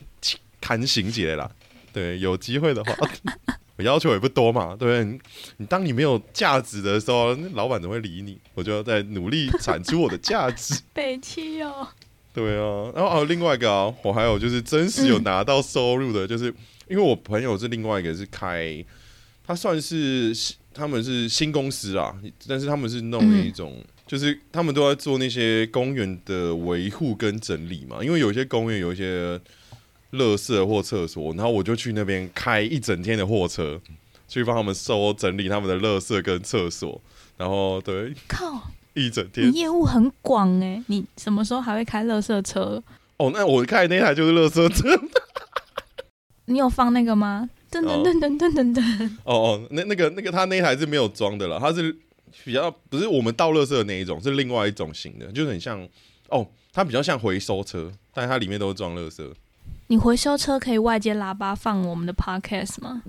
[0.59, 1.47] 看行节啦。
[1.93, 2.95] 对，有机会的话，
[3.77, 5.19] 我要求也不多嘛，对不对？
[5.57, 8.39] 你当你没有价值的时候，老板怎么会理你？
[8.55, 10.81] 我就要在努力产出我的价值。
[10.91, 11.87] 北七哦。
[12.33, 16.45] 对啊，然后哦，另外一个啊，我还有就是真实有拿到收入的，就是
[16.89, 18.83] 因为我朋友是另外一个是开，
[19.45, 20.35] 他算是
[20.73, 22.15] 他们是新公司啊，
[22.47, 23.79] 但是他们是弄那一种，
[24.13, 29.39] 就是他们都在做那些公园的维护跟整理嘛，因为有些公园有一些
[30.11, 33.81] 垃圾或厕所，然后我就去那边开一整天的货车，
[34.27, 37.01] 去帮他们收整理他们的垃圾跟厕所，
[37.37, 38.69] 然后对，靠。
[38.93, 40.83] 一整天，你业务很广哎！
[40.85, 42.83] 你什么时候还会开乐色车？
[43.17, 44.87] 哦，那我开那台就是乐色车。
[46.45, 47.49] 你有放那个吗？
[47.71, 49.09] 噔噔噔噔噔噔噔。
[49.23, 51.97] 哦哦，那那个那个，他那台是没有装的了，他是
[52.43, 55.87] 比较不是我们倒乐色的那一种，是另外一种型的，就很像
[56.29, 59.33] 哦，它比较像回收车，但它里面都是装乐色。
[59.87, 63.03] 你回收车可以外接喇叭放我们的 podcast 吗？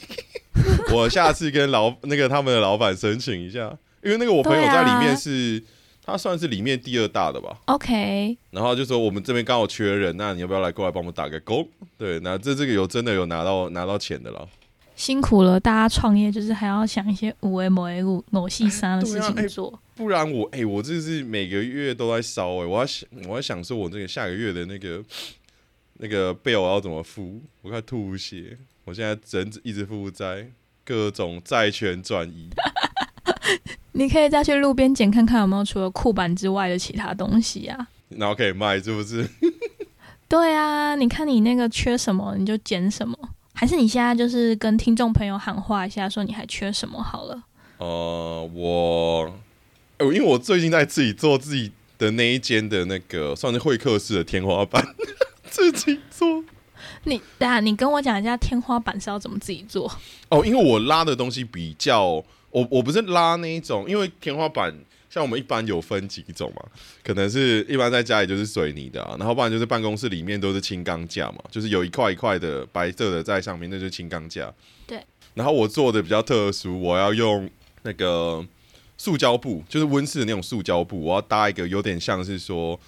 [0.92, 3.76] 我下次跟老那个他们的老板申请一下。
[4.00, 5.62] 因为那个我朋友在里面是，
[6.04, 7.58] 他算是里面第二大的吧。
[7.66, 8.38] OK。
[8.52, 11.68] 然后就说我们这边刚好缺人，那你要不要来过来帮我们打个工？
[11.98, 14.48] 对，那这这个有真的有拿到拿到钱的了。
[14.98, 19.80] 辛苦了，大家创业就是还要想一些五 A 某 A 五某细三的事情 做。
[19.94, 25.00] 不然我哎，我这是每个月都在烧哎，我要想我要想说我这个下个月的那个
[25.98, 27.40] 那个 bill 要怎么付？
[27.62, 28.58] 我快吐血！
[28.86, 30.48] 我现在整一直负债，
[30.84, 32.50] 各种债权转移。
[33.92, 39.28] 你可以再去路边捡看看有没有除了库板之外的其他东西啊，然后可以卖是不是？
[40.28, 43.16] 对啊，你看你那个缺什么你就捡什么，
[43.58, 47.42] 还是你现在就是跟听众朋友喊话一下，说你还缺什么好了。
[47.78, 49.34] 呃，我，
[49.98, 54.94] 因为我最近在自己做自己的那一间的那个算是会客室的天花板，
[55.50, 56.44] 自己做。
[57.02, 59.90] 你等下，你跟我讲一下天花板是要怎么自己做？
[60.28, 62.24] 哦，因为我拉的东西比较。
[62.50, 64.72] 我我不是拉那一种，因为天花板
[65.18, 66.62] 像我们一般有分几种嘛，
[67.02, 74.54] 可能是一般在家里就是水泥的，然后不然就是办公室里面都是轻钢架嘛，就是有一块一块的白色的在上面，那就是轻钢架。
[74.86, 75.02] 对。
[75.34, 77.50] 然后我做的比较特殊，我要用
[77.82, 78.46] 那个
[78.96, 82.78] 塑胶布，就是温室的那种塑胶布，我要搭一个有点像是说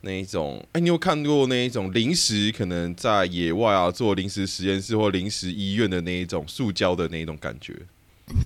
[0.00, 7.74] 那一种，哎，你有看过那一种临时可能在野外啊做临时实验室或临时医院的那一种塑胶的那一种感觉。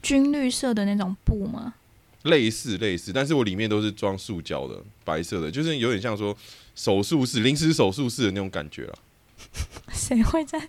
[0.02, 1.74] 军绿色的那种布吗？
[2.26, 6.36] 类似类似，但是我里面都是装塑胶的，白色的，就是有点像说
[6.74, 8.98] 手术室、临时手术室的那种感觉了。
[9.92, 10.60] 谁会在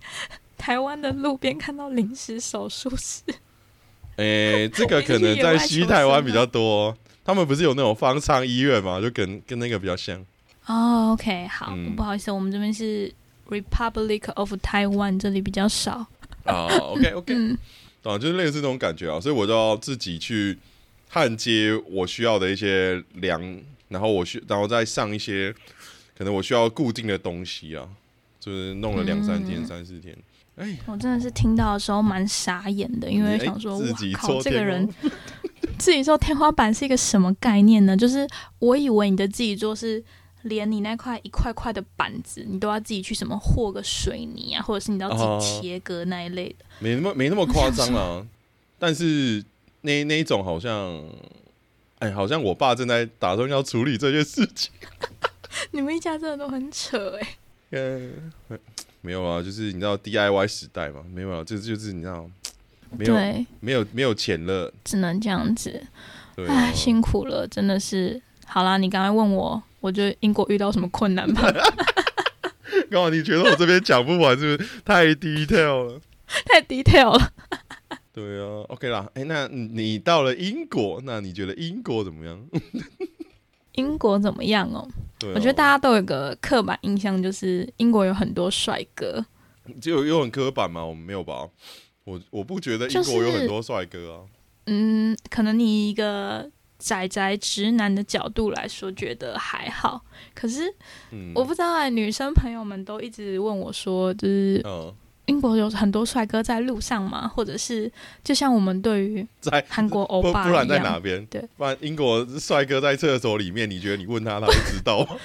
[0.57, 3.21] 台湾的路边看到临时手术室？
[4.17, 6.97] 诶，这个可能在西台湾比较多。
[7.23, 9.01] 他们不是有那种方舱医院嘛？
[9.01, 10.25] 就跟跟那个比较像。
[10.65, 13.13] 哦，OK，好，不好意思，我们这边是
[13.49, 16.05] Republic of Taiwan，这里比较少。
[16.45, 17.35] 啊，OK，OK。
[18.03, 20.57] 啊，就是类似这种感觉啊，所以我就要自己去
[21.09, 23.41] 焊接我需要的一些梁，
[23.89, 25.53] 然后我需，然后再上一些
[26.17, 27.87] 可能我需要固定的东西啊，
[28.39, 30.15] 就是弄了两三天、三四天。
[30.55, 34.87] 哎，我真的是听到的时候蛮傻眼的，因为想说，自己做这个人
[35.77, 37.95] 自己做天花板是一个什么概念呢？
[37.95, 38.27] 就是
[38.59, 40.03] 我以为你的自己做是
[40.41, 48.25] 连你那块一块块的板子，你都要自己去什么和个水泥啊，或者是你要自己切割那一类的，没那么没那么夸张啊。
[48.79, 49.43] 但是
[49.81, 51.03] 那那一种好像，
[51.99, 54.71] 哎，好像我爸正在打算要处理这件事情。
[55.71, 57.27] 你们一家真的都很扯哎。
[57.71, 58.31] 嗯，
[59.01, 62.29] 没有啊，就是你知道 DIY 时代嘛，没有啊，就就是你知道，
[62.97, 63.13] 没有
[63.59, 65.81] 没有没有钱了，只能这样子。
[66.47, 68.21] 哎，辛苦了，真的是。
[68.45, 71.51] 好啦，你刚才问我，我觉得英国遇到什么困难吧？
[72.89, 76.01] 刚好你觉得我这边讲不完，是不是太 detail 了？
[76.45, 77.33] 太 detail 了。
[78.17, 79.07] 对啊，OK 啦。
[79.13, 82.43] 哎，那你到了英国，那你觉得英国怎么样？
[83.73, 84.89] 英国怎么样哦？
[85.35, 89.23] 我觉得大家都有个刻板印象，就是英国有很多帅哥。
[89.79, 90.83] 就有有很刻板吗？
[90.83, 91.47] 我们没有吧？
[92.05, 94.25] 我我不觉得英国有很多帅哥啊。
[94.65, 96.49] 嗯，可能你一个
[96.79, 100.03] 宅宅直男的角度来说，觉得还好。
[100.33, 100.73] 可是，
[101.35, 104.59] 我不知道，女生朋友们都一直问我说，就是
[105.27, 107.89] 英国有很多帅哥在路上嘛，或者是
[108.23, 111.25] 就像我们对于在韩国欧巴不然在哪边？
[111.27, 115.15] 对，不然英国帅哥在厕所里面，你觉得你问他，他会知道吗？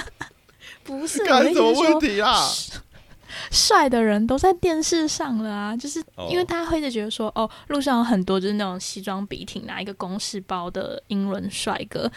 [0.84, 2.48] 不是，干什么问题啊？
[3.50, 12.10] 帅的人都在电视上了啊，就是因为大家会觉得说，哦，路上有很多就是那种西装笔挺拿一个公事包的英伦帅哥，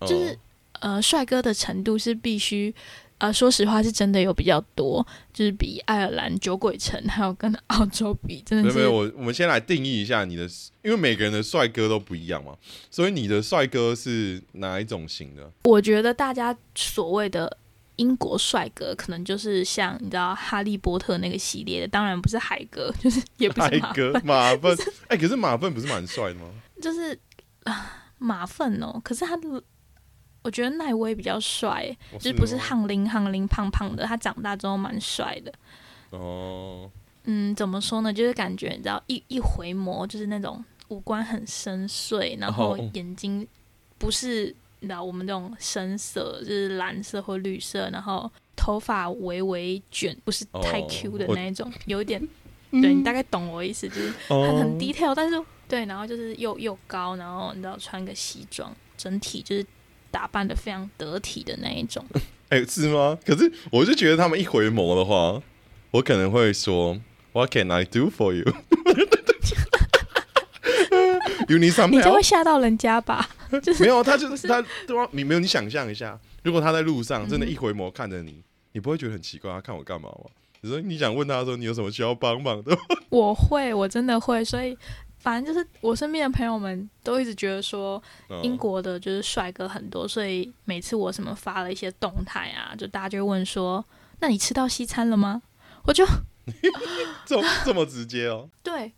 [0.00, 0.38] 就是
[0.80, 2.74] 呃，帅哥的程度是必须，
[3.22, 8.78] 呃，说实话是真的有比较多，就是比爱尔兰酒鬼城还有跟澳洲比，真的是。
[8.78, 10.42] 没有，我我们先来定义一下你的，
[10.82, 12.56] 因为每个人的帅哥都不一样嘛，
[12.90, 15.48] 所以你的帅哥是哪一种型的？
[15.62, 17.58] 我觉得大家所谓的。
[17.96, 24.76] 英国帅哥可能就是像你知道哈利波特那个系列的，当然不是海哥，就是 也不是马哥马粪。
[25.08, 26.48] 哎，可是马粪不是蛮帅的吗？
[26.80, 27.16] 就是
[27.64, 28.98] 啊，马粪哦。
[29.04, 29.62] 可是他的，
[30.42, 35.52] 我觉得奈威比较帅，就是不是汉林汉林胖胖的，他长大之后蛮帅的。
[36.10, 36.90] 哦，
[37.24, 38.12] 嗯，怎么说呢？
[38.12, 43.46] 就是感觉你知道一一回眸，就是那种五官很深邃，然后眼睛
[43.98, 44.54] 不是。
[44.84, 52.20] 你知道我们这种深色就是蓝色或绿色，然后头发微微卷，不是太 Q 的那一种，有一点，
[52.72, 59.64] 对你大概懂我意思，就是很很 detail，但是对，然后就是又又高，然后你知道穿个西装，整体就是
[60.12, 62.04] 打扮的非常得体的那一种。
[62.50, 63.18] 哎，是吗？
[63.26, 65.42] 可是我就觉得他们一回眸的话，
[65.90, 67.00] 我可能会说
[67.32, 68.44] ，What can I do for you？
[71.48, 71.70] 你
[72.00, 73.28] 就会吓到人家吧？
[73.62, 75.06] 就是没有，他就是他，对吧？
[75.12, 79.50] 你没有，你想象一下，如果他在路上真的，一回眸看着你，你不会觉得很奇怪？
[79.50, 80.30] 他看我干嘛吗？
[80.60, 82.76] 你说你想问他说你有什么需要帮忙的？
[83.10, 84.44] 我会，我真的会。
[84.44, 84.76] 所以，
[85.22, 88.02] 反正就是我身边的朋友们都一直觉得说，
[88.42, 93.84] 英国的就是帅哥很多，所以每次我什么发了一些动态啊，就大家就问说，
[94.18, 95.40] 那你吃到西餐了吗？
[95.84, 96.04] 我就
[97.24, 98.50] 这么这么直接哦？
[98.62, 98.92] 对。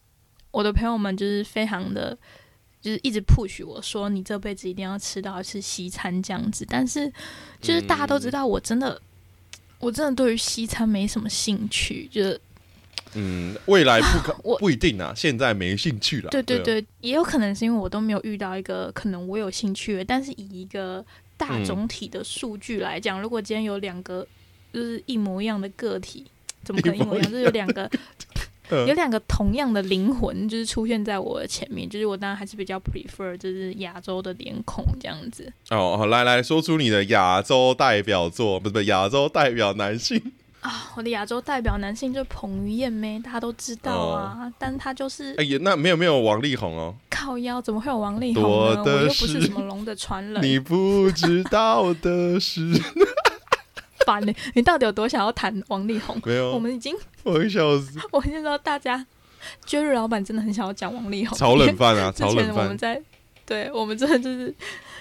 [0.50, 2.16] 我的朋友们就是非常的，
[2.80, 7.12] 就是一直 push 我说你这辈子一定要吃到一次西餐这样子，但是
[7.60, 9.02] 就是大家都知道我真的，
[9.80, 12.40] 我真的对于西餐没什么兴趣，就是
[13.14, 16.30] 嗯，未来不可 我不一定啊，现在没兴趣了。
[16.30, 21.04] 对对对，也有可能是因为我都没有遇到一个可能我有兴趣的，但是以一个
[21.36, 24.26] 大总体的数据来讲，如果今天有两个
[24.72, 26.24] 就是一模一样的个体，
[26.64, 27.30] 怎么可能一模一样？
[27.30, 27.90] 就是有两个。
[28.70, 35.52] 有两个同样的灵魂，就是出现在我的前面，就是我当然还是比较 prefer 就是亚洲的脸孔这样子。
[35.68, 40.32] 哦，来来说出你的亚洲代表作，不是不是亚洲代表男性
[40.64, 40.90] 啊？
[40.96, 44.52] 我的亚洲代表男性就是彭于晏咩，大家都知道啊。
[44.58, 46.94] 但他就是哎呀，那没有没有王力宏哦。
[47.10, 48.82] 靠腰怎么会有王力宏呢？
[48.84, 50.42] 我又不是什么龙的传人。
[50.42, 52.60] 你不知道的是。
[54.04, 56.20] 烦你，你到底有多想要谈王力宏？
[56.24, 57.98] 没有，我们已经，我会笑死。
[58.12, 59.06] 我先说，大家
[59.66, 62.12] ，Jerry 老板真的很想要讲王力宏，炒冷饭啊！
[62.16, 63.00] 之前我们在，
[63.46, 64.54] 对我们真的就是，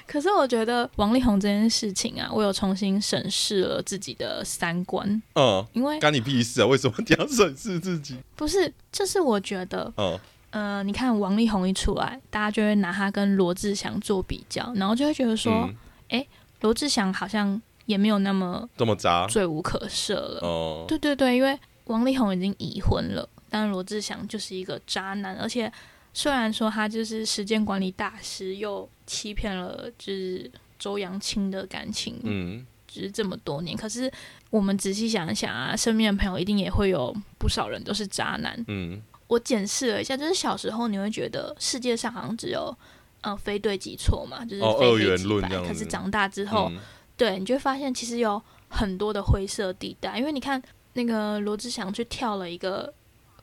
[0.07, 5.21] 可是我觉得王力宏这件事情啊，我有重新审视了自己的三观。
[5.35, 6.67] 嗯，因为干你屁事啊？
[6.67, 8.17] 为什么你要审视自己？
[8.35, 10.19] 不是，就是我觉得，嗯，
[10.51, 15.69] 呃，你看王力宏一出来，大家就会拿他跟罗志祥做比较，然后就会觉得说，
[16.09, 16.25] 哎，
[16.61, 17.61] 罗志祥好像。
[17.85, 20.39] 也没有那么这么渣，罪无可赦了。
[20.41, 25.69] 哦，对对对，因为王力宏已经已婚了，但罗志祥就是一个渣男，而且
[26.13, 30.49] 虽然说他就是时间管理大师，又欺骗了就是
[30.79, 33.75] 周扬青的感情，嗯，就是这么多年。
[33.75, 34.11] 可是
[34.49, 38.63] 我们仔细想一想啊，身边的朋友一定也会有不少人都是渣男。
[38.67, 42.75] 嗯，我检视了一下，就是小时候你会觉得世界上好像只有
[43.21, 45.49] 呃非对即错嘛，就是非黑即白。
[45.67, 46.71] 可是长大之后。
[47.15, 50.61] 对你就会发现其实有很多的灰色地带，因为你看
[50.93, 52.91] 那个罗志祥去跳了一个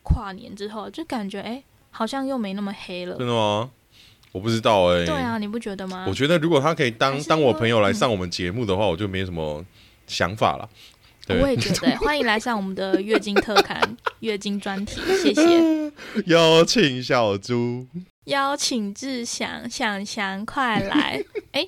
[0.03, 3.15] 跨年之后，就感觉哎，好像又没那么黑了。
[3.17, 3.71] 真的吗？
[4.31, 5.05] 我不知道哎。
[5.05, 6.05] 对啊，你不觉得吗？
[6.07, 9.63] 我觉得如果他可以当当我朋友来上我们节目的话，我就没什么
[10.07, 10.69] 想法了。
[11.39, 13.79] 我也觉得， 欢迎来上我们的月经特刊、
[14.19, 15.91] 月经专题，谢谢。
[16.25, 17.87] 邀请小猪，
[18.25, 21.23] 邀请志祥，祥祥快来！
[21.53, 21.65] 哎，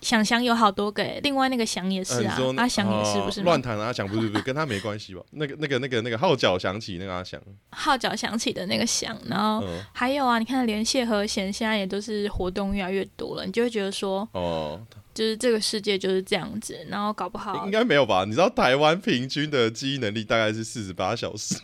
[0.00, 3.42] 祥祥有好多个，另外那个翔也是啊，阿翔也是不是？
[3.42, 5.22] 乱谈阿翔不是不是，跟他没关系吧？
[5.32, 7.40] 那个那个那个那个号角响起那个阿翔，
[7.70, 14.80] 号角响起的那个响，然后还有啊，你看连谢和弦现在也都是活动越来越多了，你就会觉得说哦。
[15.14, 18.24] 就是这个世界就是这样子，然后搞不好应该没有吧？
[18.24, 21.56] 你知道台湾平均的记忆能力大概是四十八小时。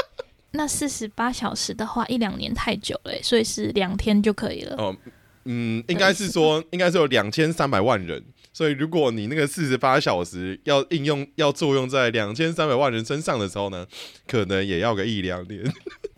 [0.52, 4.76] 那四十八小时的话，一两年太久了，所以是两天就可以了。
[4.76, 4.94] 哦，
[5.50, 8.22] 嗯，应该是说， 应该是有两千三百万人，
[8.52, 13.86] 所以如果你那个四十八小时要应用要作用在两千三百万人身上的时候呢，
[14.26, 15.64] 可能也要个一两年。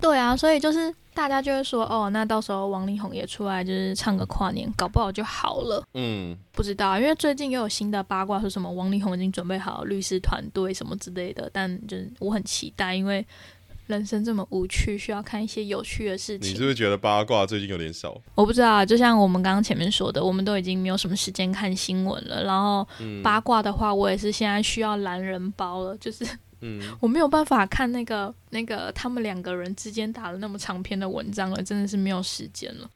[0.00, 5.84] 对啊，所以就是大家就会说，哦，那到时候王力宏也出来，就是唱个跨年，搞不好就好了。
[5.94, 13.24] 嗯，不知道，因为最近又有新的八卦，说什么王力宏已经准备好律师团队什么之类的，但就是我很期待，因为
[13.90, 16.50] 人生这么无趣，需要看一些有趣的事情。
[16.50, 18.18] 你是不是觉得八卦最近有点少？
[18.34, 22.42] 我不知道，就像我们刚刚前面说的，我们都已经没有什么时间看新闻了。
[22.44, 22.88] 然后
[23.22, 26.24] 八卦的话，我也是现在需要懒人包了，就是。
[26.62, 32.90] 嗯， 我没有办法看那个那个他们两个人之间打了那么长篇的文章了，真的是没有时间了。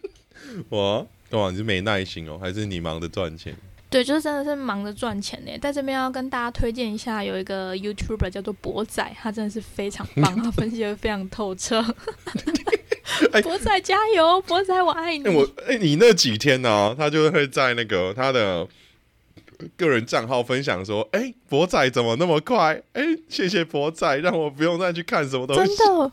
[0.70, 3.54] 我，哇，你是没耐心哦，还是你忙着赚钱？
[3.94, 5.56] 对，就是真的是忙着赚钱呢。
[5.62, 11.80] 在这边要跟大家推荐一下，有一个 YouTuber 叫做博仔，他真的是非常棒， 他分析的非常透彻。
[13.44, 15.28] 博仔加油，博仔我爱你。
[15.28, 18.66] 我哎，你那几天呢，他就会在那个他的。
[19.76, 22.82] 个人账号分享说：“哎，博仔怎么那么快？
[22.92, 26.12] 哎，谢谢博仔，让我不用再去看什么东西。”真的，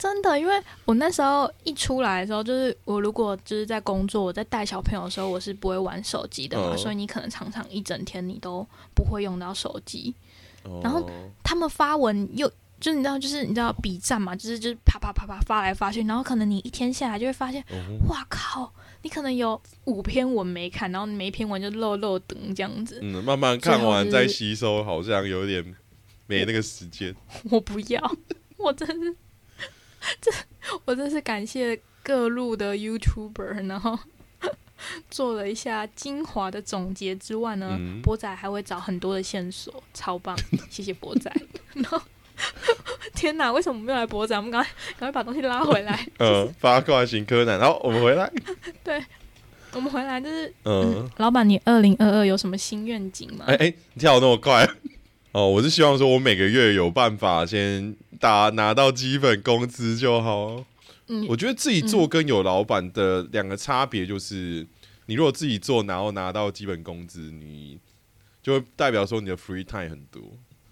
[0.00, 10.14] 真的，因为我那时候一出来的时候，就是我如果就是在工作，我在带小朋友的时候，我是不会玩手机的嘛，所以你可能常常一整天你都不会用到手机。
[10.82, 11.08] 然后
[11.44, 12.50] 他们发文又。
[12.80, 17.62] 就是你知道，就是你知道比战嘛，就是就是啪啪啪啪发来发去，然后可能你一天下来就会发现，
[18.08, 18.72] 哇靠，
[19.02, 22.98] 你可能有五篇文没看，然后每一篇文就漏漏等这样子。
[23.02, 25.62] 嗯，慢慢看完再吸收，好像有点
[26.26, 27.14] 没那个时间。
[27.50, 28.16] 我不要，
[28.56, 29.14] 我真是，
[30.20, 30.30] 这
[30.84, 33.98] 我真是感谢各路的 YouTuber，然后
[35.10, 40.36] 做了一下精华的总结之外呢，博仔还会找很多的线索，超棒，
[40.70, 41.32] 谢谢博仔。
[41.74, 42.00] 然后。
[43.12, 43.52] 天哪！
[43.52, 44.34] 为什么没有来博仔？
[44.34, 46.06] 我们赶快赶快把东西拉回来。
[46.18, 47.58] 嗯，八卦型柯南。
[47.58, 48.32] 然后我们回来。
[48.82, 49.04] 对，
[49.72, 53.44] 我们回来就是，嗯，老板，你二零二二有什么新愿景吗？
[53.46, 54.66] 哎哎，跳那么快
[55.32, 55.48] 哦！
[55.48, 60.64] 我是希望说，我每个月有办法先打拿到基本工资就好。
[61.06, 64.66] 嗯，我觉得自己做跟有老板的两个差别就是，
[65.06, 67.78] 你如果自己做，然后拿到基本工资，你
[68.42, 70.22] 就会代表说你的 free time 很多。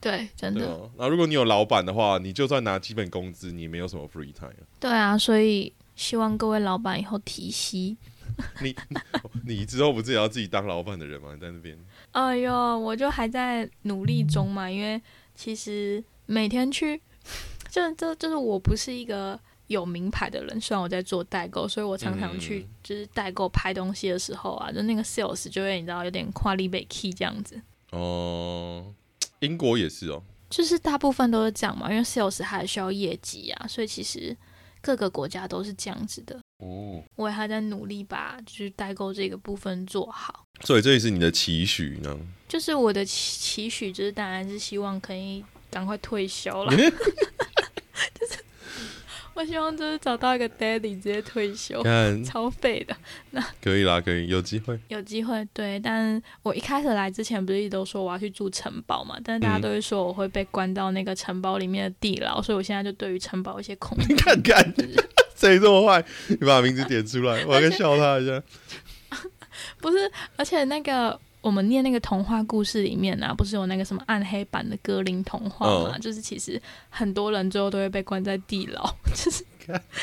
[0.00, 0.90] 对，真的。
[0.96, 4.52] 那如果你有老板的话，你就算拿基本工资，你没有什么 free time。
[4.80, 7.96] 对啊，所以希望各位老板以后提息。
[8.62, 8.74] 你
[9.44, 11.36] 你之后不是也要自己当老板的人吗？
[11.40, 11.78] 在那边？
[12.12, 14.70] 哎呦，我就还在努力中嘛。
[14.70, 15.00] 因为
[15.34, 17.00] 其实每天去，
[17.70, 27.60] 就这就是我不是一个有名牌的人，虽然我在做代购，所以我常常去就是代购拍东西的时候啊，就那个 sales 就会你知道有点跨立被 key 这样子。
[27.90, 28.94] 哦。
[29.40, 30.20] 英国也是哦，
[30.50, 34.36] 就是大部分都是这样嘛，因为 sales 还需要业绩啊，所以其实
[34.80, 36.36] 各个国家都是这样子的。
[36.58, 40.46] 哦，我也还在努力把就是代购这个部分做好。
[40.64, 42.18] 所以这也是你的期许呢？
[42.48, 46.72] 就是我的期期许，就是当然是希望可以赶快退休了。
[49.38, 51.80] 我希望就是找到一个 daddy 直接退休，
[52.24, 52.96] 超废的。
[53.30, 55.46] 那可以啦，可以有机会，有机会。
[55.52, 59.16] 对，但我一开始来之前不是一直都说我要去住城堡嘛？
[59.22, 64.12] 但是大家都会说我会被关到那个城堡里面的地牢，所以我现在就对于城堡一些恐惧。
[64.18, 64.74] 看看
[65.36, 66.04] 谁这么坏？
[66.26, 68.42] 你把名字点出来， 我要笑他一下。
[69.80, 71.20] 不是，而且那个。
[71.40, 75.98] 我们念那个童话故事里面啊，不是有那个什么暗黑版的格林童话嘛？
[75.98, 78.84] 就是其实很多人最后都会被关在地牢，
[79.14, 79.44] 就是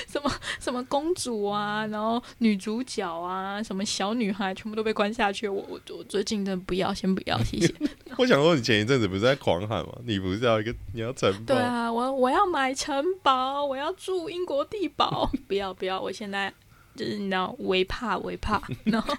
[0.07, 5.47] 什么什么公主啊，然后女主角啊，什么小女孩，全部都被关下去。
[5.47, 7.73] 我我我最近真的不要，先不要，谢谢。
[8.17, 9.91] 我想说，你前一阵子不是在狂喊吗？
[10.05, 11.53] 你不是要一个你要城堡？
[11.53, 15.29] 对啊，我我要买城堡，我要住英国地堡。
[15.47, 16.53] 不要不要，我现在
[16.95, 19.13] 就是你知道，微怕微怕，然后。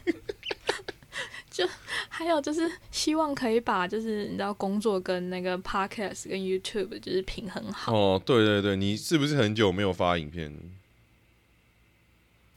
[1.56, 1.66] 就
[2.08, 7.94] 还有就是希望可以把就是你知道工作跟那个 podcast 跟 YouTube 就是平衡好。
[7.96, 10.52] 哦，对对对，你是不是很久没有发影片？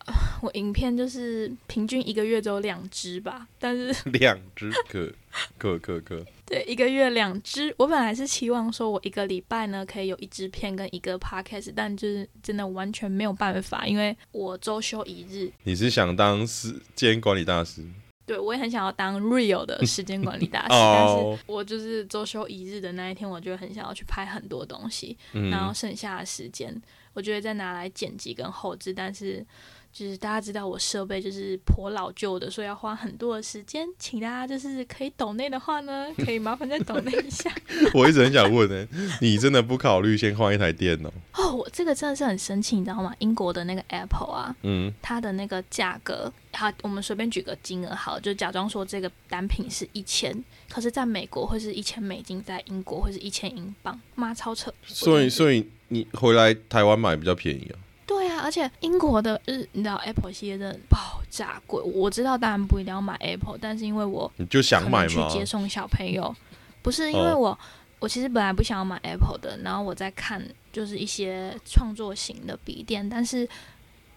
[0.41, 5.13] 我影片就是平均一个月只有两支吧，但是 两支可
[5.57, 6.25] 可可可。
[6.45, 7.71] 对，一个月两支。
[7.77, 15.51] 我本来是期望说我一个礼拜呢可以有一支片跟一个 podcast，但就是真的完全没有办法，因为我周休一日。
[15.63, 17.85] 你是想当时间管理大师？
[18.29, 25.17] 对，我也很想要当 real 的时间管理大 师，但是我就是周休一日的那一天，我就很想要去拍很多东西，
[25.49, 26.79] 然后剩下的时间，
[27.13, 29.45] 我觉得再拿来剪辑跟后置，但是。
[29.91, 37.51] 就是大家知道我设备就是颇老旧的，所以要花很多的时间，请大家就是可以抖内的话呢，可以麻烦再抖内一下。
[37.93, 38.87] 我一直很想问呢，
[39.19, 41.11] 你真的不考虑先换一台电脑？
[41.33, 43.13] 哦，我这个真的是很生气，你知道吗？
[43.19, 54.71] 英国的那个 Apple 啊，嗯，它的那个价格，好，我们随便举个金额，好，就假装说这个单品是一千，可是在美国会是一千美金，在英国会是一千英镑，妈超扯！
[54.85, 57.79] 所以，所以你回来台湾买比较便宜啊。
[58.09, 61.79] 对啊，而且英国的日，你知道 Apple 系列真的爆炸贵。
[61.83, 66.35] 我知道当然不一定要买 Apple，但是因为我你就想买去接送小朋友，
[66.81, 67.57] 不是因为我
[67.99, 70.43] 我其实本来不想要买 Apple 的，然后我在看
[70.73, 73.47] 就是一些创作型的笔电，但是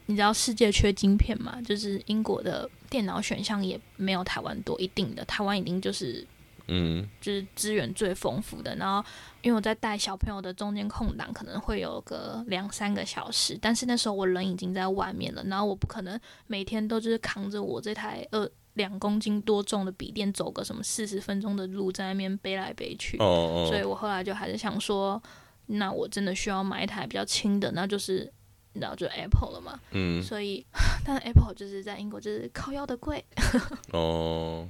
[0.06, 1.60] 你知道世界缺晶片嘛？
[1.60, 6.26] 就是英国的电脑选项也没有台湾多，一定的台湾已经就是。
[6.68, 8.74] 嗯，就是资源最丰富的。
[8.76, 9.04] 然后，
[9.42, 13.58] 因为我在带小朋友的中间空档，可能会有个两三个小时。
[13.60, 23.18] 但是那时候我人已经在外面了，然后我不可能每天都就是扛着我这台二两公斤多重的笔电走个什么四十分钟的路，在那边背来背去。
[23.18, 23.66] 哦哦。
[23.68, 25.20] 所以我后来就还是想说，
[25.66, 28.32] 那我真的需要买一台比较轻的，那就是
[28.74, 29.78] 你知道，就 Apple 了嘛。
[29.90, 30.22] 嗯。
[30.22, 30.64] 所以，
[31.04, 33.24] 但 Apple 就是在英国就是靠腰的贵。
[33.92, 34.68] 哦。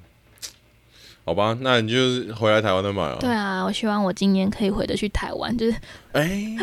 [1.25, 3.17] 好吧，那你就是回来台湾再买啊。
[3.21, 5.77] 对啊，我希望我今年可以回得去台湾，就是，
[6.13, 6.57] 哎，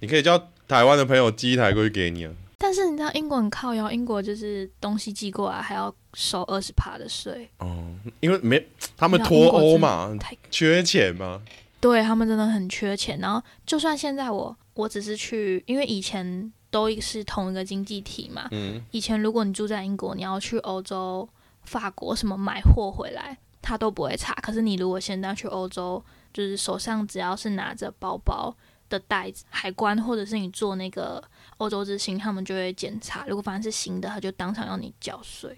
[0.00, 2.32] 你可以叫台湾的朋友寄一台过去给你啊。
[2.56, 7.50] 但是你知道英国很靠腰，英国就是东西寄过来还要收二十趴的税。
[7.58, 8.64] 哦，因为没
[8.96, 10.16] 他们脱欧嘛，
[10.48, 11.42] 缺钱嘛？
[11.80, 13.18] 对他们真的很缺钱。
[13.18, 18.46] 然后就算现在我我只是去，因为以前都是同一个经济体嘛。
[18.52, 18.80] 嗯。
[18.92, 21.28] 以前如果你住在英国，你要去欧洲、
[21.64, 23.36] 法国什么买货回来。
[23.62, 26.02] 他都不会查，可是你如果现在去欧洲，
[26.34, 28.54] 就是手上只要是拿着包包
[28.90, 31.22] 的袋子，海关或者是你做那个
[31.58, 33.24] 欧洲之星，他们就会检查。
[33.26, 35.56] 如果反正是新的，他就当场要你缴税，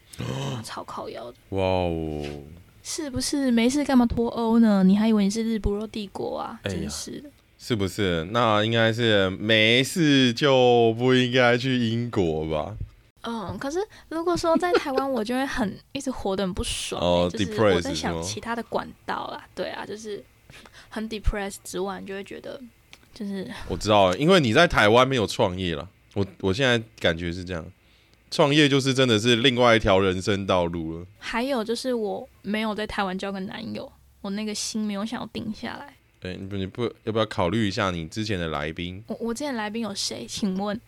[0.62, 1.36] 超靠腰的。
[1.50, 2.22] 哇哦，
[2.82, 4.84] 是不是没事干嘛脱欧呢？
[4.84, 6.60] 你还以为你是日不落帝国啊？
[6.64, 8.24] 真是的，是不是？
[8.30, 12.76] 那应该是没事就不应该去英国吧？
[13.26, 17.00] 嗯，可是如果说在台湾，我就会很一直活得很不爽。
[17.02, 20.22] 哦，就是我在想其他的管道啦，对啊，就是
[20.88, 22.60] 很 depressed 之外，就会觉得
[23.14, 25.88] 就是我知道，因为你在台湾没有创业了。
[26.14, 27.64] 我我现在感觉是这样，
[28.30, 31.06] 创业就是真的是另外一条人生道路了。
[31.18, 35.96] 还有就是我没有在台湾交个男友，我那个心没有想要定下来。
[36.20, 39.02] 对，你不你不要不要考虑一下你之前的来宾？
[39.08, 40.24] 我我之前来宾有谁？
[40.28, 40.80] 请问？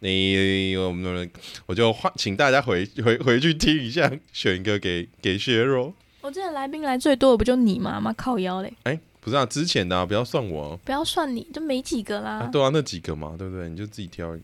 [0.00, 1.30] 你我们
[1.64, 5.92] 我就换，请大家回 回回去听一下，选一个给给削弱。
[6.20, 8.00] 我记得来宾来最多的不就你吗？
[8.00, 8.72] 妈靠腰嘞！
[8.82, 12.48] 哎，不是啊，之前的不要算我，不要算你，就没几个啦。
[12.52, 13.68] 对啊，那几个嘛，对不对？
[13.68, 14.28] 你就自己挑。
[14.30, 14.40] 啊，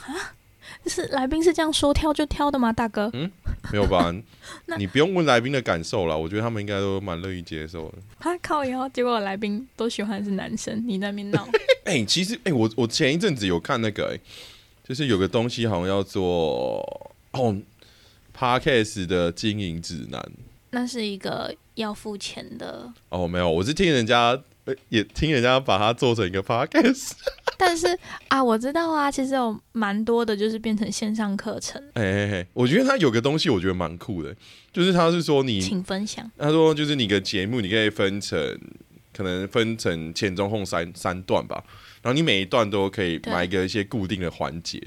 [0.86, 3.10] 是来宾是这样说挑就挑的吗，大哥？
[3.12, 3.30] 嗯，
[3.72, 4.14] 没有吧？
[4.78, 7.98] 你不用问来宾的感受了，我觉得他们应该都蛮乐意接受的。
[8.20, 11.46] 他靠腰，结果来宾都喜欢是男生，你那边闹。
[11.84, 14.18] 哎，其实哎，我我前一阵子有看那个。
[14.82, 16.78] 就是有个东西好像要做
[17.32, 17.56] 哦
[18.36, 20.32] ，Podcast 的经营指南。
[20.70, 24.38] 那是一个要付钱的哦，没有，我是听人家
[24.88, 27.12] 也听人家把它做成一个 Podcast。
[27.58, 27.86] 但是
[28.28, 31.80] 啊，我知道啊，其实有蛮多的，就是变成线上课程。
[31.92, 34.34] 哎哎哎，我觉得他有个东西，我觉得蛮酷的，
[34.72, 36.28] 就是他是说你请分享。
[36.38, 38.58] 他说就是你的节目，你可以分成
[39.14, 41.62] 可能分成前中后三三段吧。
[42.02, 44.82] 然后你每一段都可以埋一个一些固定的环节，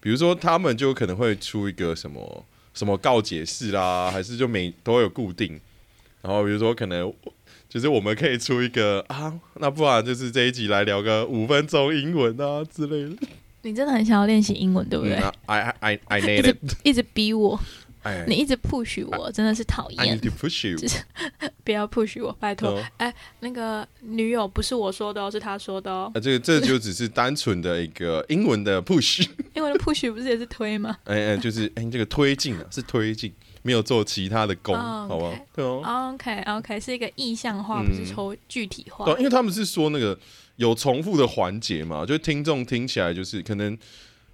[0.00, 5.60] 比如说他们就可能会出一个什么什么告解式啦，还是就每都有固定。
[6.22, 7.12] 然后比如说可能
[7.68, 13.28] 就是我们可以出一个啊，那不然就是这一集来聊个五分钟英文啊之类的。
[13.62, 15.14] 你真的很想要练习英文，对不对
[15.46, 17.58] ？I I I need it，一直逼我。
[18.26, 20.20] 你一直 push 我，真的是讨厌。
[20.20, 20.78] push you，
[21.64, 22.82] 不要 push 我，拜托。
[22.96, 26.10] 哎，那个女友不是我说的哦，是他说的哦。
[26.14, 29.26] 啊，这个这就只是单纯的一个英文的 push。
[29.54, 30.96] 英文的 push 不是也是推吗？
[31.04, 33.32] 哎哎，就是哎，这个推进啊，是推进，
[33.62, 35.38] 没有做其他的功，好吧？
[35.54, 35.82] 对哦。
[36.14, 39.04] OK OK，是一个意象化，不是抽具体化。
[39.04, 40.18] 对，因为他们是说那个
[40.56, 43.76] 有重复的环节嘛，就听众听起来就是可能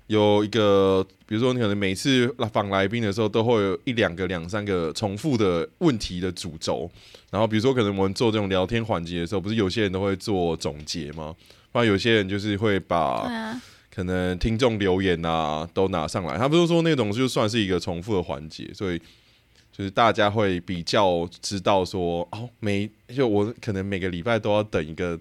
[0.07, 6.91] 有一个，比如说你可能每次访来宾的时候，都会有一两个、两三个重复的问题的主轴。
[7.31, 11.35] 然后比如说可能我们做这种聊天环节的时候，不是有些人都会做总结吗？
[11.71, 13.61] 不然有些人就是会把。
[13.95, 18.99] 可能听众留言啊都拿上来，他不是说那种就算是一个重复的环节，所以
[19.71, 25.21] 就是大家会比较知道说哦，每就我可能每个礼拜都要等一个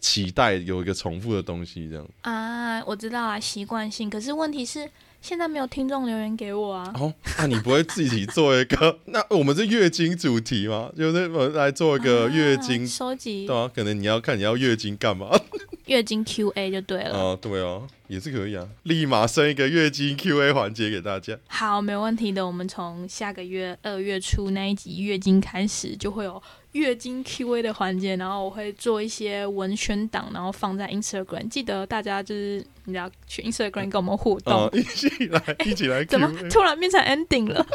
[0.00, 4.08] 期待有一个重复的东西这样啊，我知道啊，习惯性。
[4.08, 4.88] 可是问题是
[5.20, 6.92] 现在没有听众留言给我啊。
[6.94, 8.98] 哦，那你不会自己做一个？
[9.06, 10.90] 那我们是月经主题吗？
[10.96, 15.30] 就是我来做一个月经收集，对啊，可能你要看你要月经干嘛？
[15.86, 17.18] 月经 Q A 就对了。
[17.18, 21.38] 哦，对哦，也是可以啊，立马生一个月经 Q A 环节给大家。
[21.46, 22.46] 好，没问题的。
[22.46, 26.42] 我们从下个月二月初那一集月经开始，就会有
[26.78, 31.48] 月经 Q A 的环节，然后我会做一些文宣档，然后放在 Instagram。
[31.48, 36.04] 记得大家就是你要去 Instagram 跟我们互动，一起来，一起来。
[36.04, 37.66] 怎么突然变成 ending 了？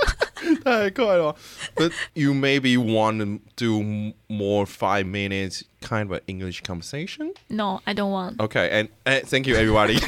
[0.63, 1.35] 太快了
[1.75, 3.81] ！But you maybe want to do
[4.27, 7.33] more five minutes kind of English conversation?
[7.47, 8.37] No, I don't want.
[8.37, 9.99] Okay, and, and thank you everybody.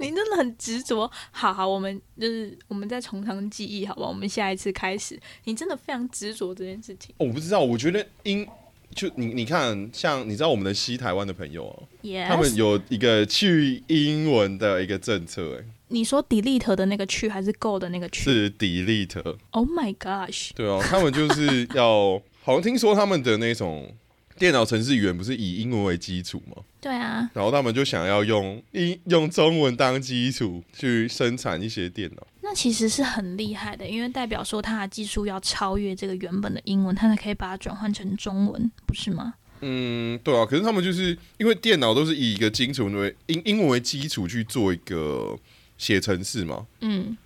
[0.00, 1.10] 你真的很执着。
[1.30, 4.06] 好好，我们就是我们再从长计议，好吧？
[4.06, 5.18] 我们下一次开始。
[5.44, 7.14] 你真的非常执着这件事情。
[7.18, 8.46] 我不知道，我觉得英
[8.94, 11.82] 就你你看，像你知道我们的西台湾的朋友哦，
[12.26, 15.64] 他们有一个去英文的一个政策，哎。
[15.92, 18.22] 你说 delete 的那个去还是 go 的那个去？
[18.22, 19.36] 是 delete。
[19.50, 20.50] Oh my gosh！
[20.54, 23.92] 对啊，他们就是要，好像听说他们的那种
[24.40, 26.62] 电脑程式语言不是以英文为基础吗？
[26.80, 27.30] 对啊。
[27.34, 32.26] 然后他们就想要用英用中文当基础去生产一些电脑。
[32.40, 39.34] 那其实是很厉害的，因为代表说它的技术要超越这个原本的英文，它才可以把它转换成中文，不是吗？
[39.60, 40.44] 嗯，对啊。
[40.44, 45.38] 可是他们就是因为电脑都是以一个基础为英英文为基础去做一个。
[45.80, 47.16] 写程式嘛，嗯，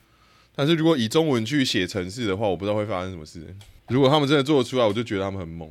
[0.54, 3.52] 但是如果以中文去写程式的话，我不知道会发生什么事。
[3.88, 5.68] 如果他们真的做得出来，我就觉得他们很懵。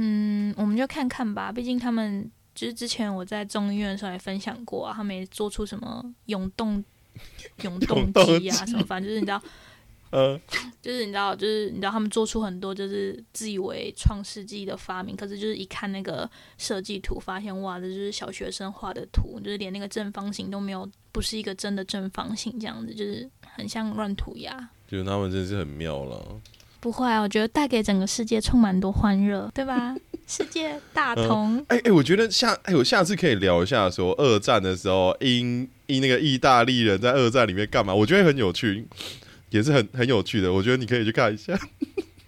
[0.00, 6.84] 嗯，我们就看看吧，毕竟他们就是之前我在中医院的时候也分享过啊，他们也做出什么永动
[7.62, 9.42] 永动机啊什么，反正就是你知道。
[10.10, 10.40] 呃，
[10.80, 24.70] 就是你知道，就是你知道，他们做出很多就是自以为创世纪的发明，可是就是一看那个设计图，发现哇，这就是小学生画的图，就是连那个正方形都没有，不是一个真的正方形，这样子就是很像乱涂鸦。
[24.88, 26.40] 就是他们真是很妙了。
[26.80, 29.94] 不会啊，我觉得带给整个世界充满多欢乐，对吧？
[30.26, 31.64] 世界大同。
[31.68, 37.94] 哎哎，我觉得下哎，我下次可以聊一下说二战的时候，英英那个意大利人在二战里面干嘛？
[37.94, 38.86] 我觉得很有趣。
[39.50, 41.58] 也是很很有趣的，我觉得你可以去看一下。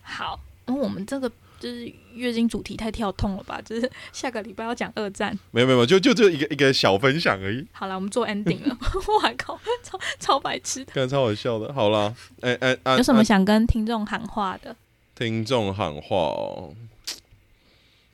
[0.01, 3.61] 好，那我们这个就是月经主题太跳痛了吧？
[3.65, 5.37] 就是下个礼拜要讲二战。
[5.51, 7.67] 没有没有，就就这一个一个小分享而已。
[7.73, 8.77] 好了，我们做 ending 了。
[8.81, 11.73] 我靠，超超白痴的，刚才超好笑的。
[11.73, 14.77] 好了，哎哎啊，有什么想跟听众喊话的？
[15.17, 16.75] 听众喊话哦，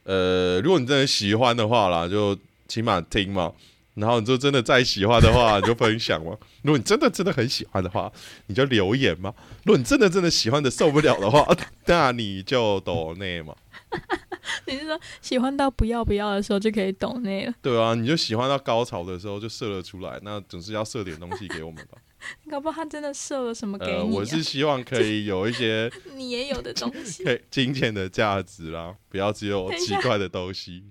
[0.04, 2.36] 呃，如果你真的喜欢的话啦，就
[2.68, 3.52] 起码听嘛。
[3.94, 6.36] 然后你就真的再喜欢的话， 你就分享嘛。
[6.60, 8.12] 如果你真的真的很喜欢的话，
[8.46, 9.32] 你就留言嘛。
[9.64, 11.48] 如果你真的真的喜欢的受不了的话，
[11.86, 13.54] 那你就抖内嘛。
[14.66, 17.54] 你是说喜欢到不要不要的时候就可以懂那个？
[17.62, 21.98] 对啊，你就喜欢到高潮的时候就射了出来，那总是要射点东西给我们吧。
[22.50, 24.16] 搞不好他真的射了什么给你？
[24.16, 30.84] 我是希望可以有一些 你也有的东西，金钱的价值啦，不要只有奇怪的东西。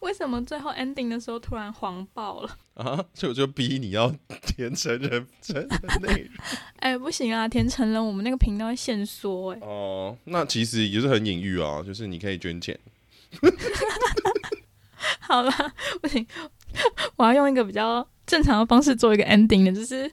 [0.00, 3.04] 为什么最后 ending 的时候突然黄爆了啊？
[3.14, 4.12] 所以我就逼你要
[4.46, 6.44] 填成人真的内容？
[6.80, 9.58] 哎，不行啊，填成人我们那个频道会限缩哎。
[9.62, 12.78] 哦，那其实也是很隐喻啊，就是你可以捐钱。
[15.20, 15.52] 好了，
[16.00, 16.26] 不行，
[17.16, 20.10] 我要用一个比较正常的方式做一个 ending 的，就是。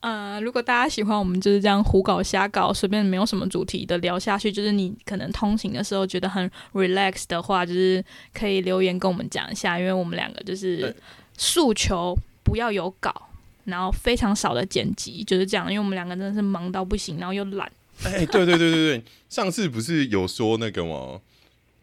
[0.00, 10.94] 呃，如果大家喜欢我们就是这样胡搞瞎搞，随便没有什么主题的聊下去，就是你可能通勤的时候觉得很 relax 的话，就是可以留言跟我们讲一下，因为我们两个就是
[11.38, 13.30] 诉求不要有稿，
[13.64, 17.66] 然后非常少的剪辑，就是这样，因为我们两个真的是忙到不行，然后又懒。
[18.04, 21.20] 哎，对对对对对，上次不是有说那个吗？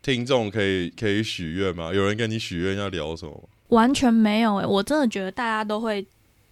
[0.01, 1.91] 听众可以可以许愿吗？
[1.91, 3.49] 有人跟你许愿要聊什么？
[3.69, 6.05] 完全没有哎，我真的觉得大家都会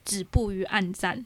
[0.04, 1.24] 止步于暗赞。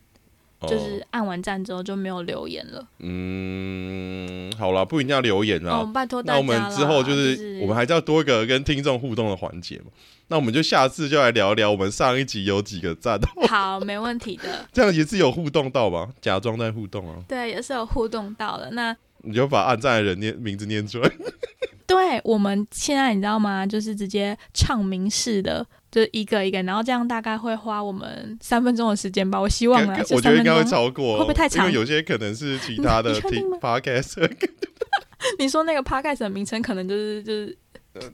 [0.61, 2.87] 就是按完赞之后就没有留言了。
[2.99, 5.83] 嗯，好了，不一定要留言啦。
[5.93, 6.39] 拜托大家。
[6.39, 9.85] 那我们之后就是，我们还是要多一个跟听众互动的环节嘛。
[10.29, 13.19] 那我们就下次就来聊聊我们上一集有几个赞。
[13.47, 14.67] 好，没问题的。
[14.73, 16.09] 这样也是有互动到吧？
[16.19, 17.15] 假装在互动啊。
[17.27, 18.71] 对，也是有互动到的。
[18.71, 21.09] 那你就把按赞的人念名字念出来。
[21.87, 23.65] 对，我们现在你知道吗？
[23.65, 29.39] 就是直接唱名式的，就一个一个，然后这样大概会花我们三分钟的时间吧。
[29.39, 31.65] 我希望啊，我觉得应该会超过，会不会太长？
[31.65, 34.29] 因为有些可能是其他的听 podcast。
[35.39, 37.57] 你说那个 podcast 的名称可能就是就是。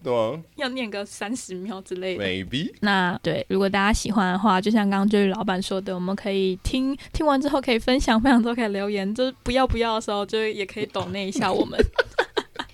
[0.02, 2.24] 对啊，要念个三十秒之类的。
[2.24, 2.72] Maybe。
[2.80, 11.78] 那对，如果大家喜欢的话，就像刚刚就是老板说的，我们可以听听完之后可以分享，分享之后可以留言，就是不要不要的时候，就也可以抖那一下我们。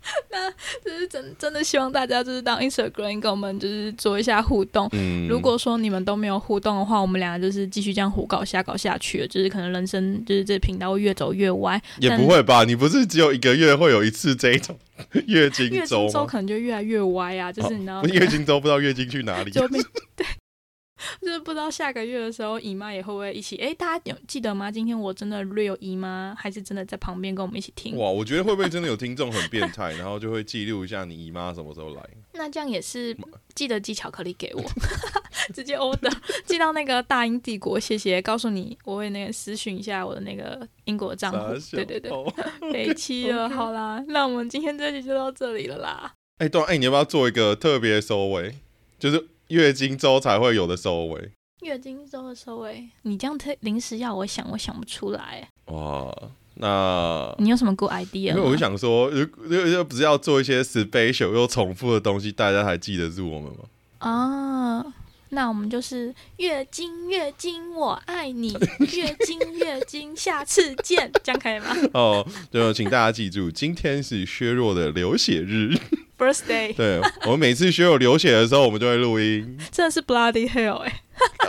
[0.31, 0.49] 那
[0.83, 4.87] 就是真真的希望大家就是当 Instagram 跟我们就是做一下互动。
[4.93, 11.81] 嗯，如果说你们都没有互动的话，我们两个就是继续这样胡搞瞎搞下去了，就是可能人生就是这频道会越走越歪。
[11.99, 12.63] 也不会吧？
[12.63, 14.77] 你不是只有一个月会有一次这种
[15.27, 17.51] 月经周周可能就越来越歪啊！
[17.51, 19.51] 就是你知道，月经周不知道月经去哪里。
[20.15, 20.25] 对。
[21.21, 23.55] 就是不知道下个月的时候，姨妈也会不会一起？
[23.57, 24.69] 哎，大家有记得吗？
[24.71, 27.95] 今天我真的略有姨妈，还是真的在旁边跟我们一起听？
[27.97, 32.01] 哇，我觉得会不会真的有听众很变态，然后就会记录一下你姨妈什么时候来？
[32.33, 33.15] 那这样也是
[33.55, 34.63] 记得寄巧克力给我，
[35.53, 36.13] 直接 order
[36.45, 38.21] 寄到那个大英帝国，谢谢。
[38.21, 41.55] 告诉你，我会那个私讯一下我的那个英国账户。
[41.71, 42.11] 对对对，
[42.71, 43.49] 没期了。
[43.49, 46.13] 好啦，那我们今天这集就到这里了啦。
[46.37, 48.55] 哎，对，哎，你要不要做一个特别收尾？
[48.99, 49.27] 就是。
[49.49, 51.31] 月经周才会有的收尾，
[51.61, 55.47] 月经周的收尾，你这样特临时要我想，我想不出来。
[55.65, 56.15] 哇，
[56.55, 58.29] 那你有什么 good idea？
[58.29, 63.65] 因为我想说，又又又不是要做一些 special 又重复的东西，大家还记得住我们吗？
[63.99, 64.85] 啊，
[65.29, 68.53] 那我们就是月经月经我爱你，
[68.93, 71.75] 月经月经下次见，这样可以吗？
[71.93, 75.75] 哦，就请大家记住，今天是削弱的流血日。
[76.19, 79.57] Birthday，对我们每次学有流血的时候，我们就会录音。
[79.71, 81.01] 真的是 bloody hell 哎，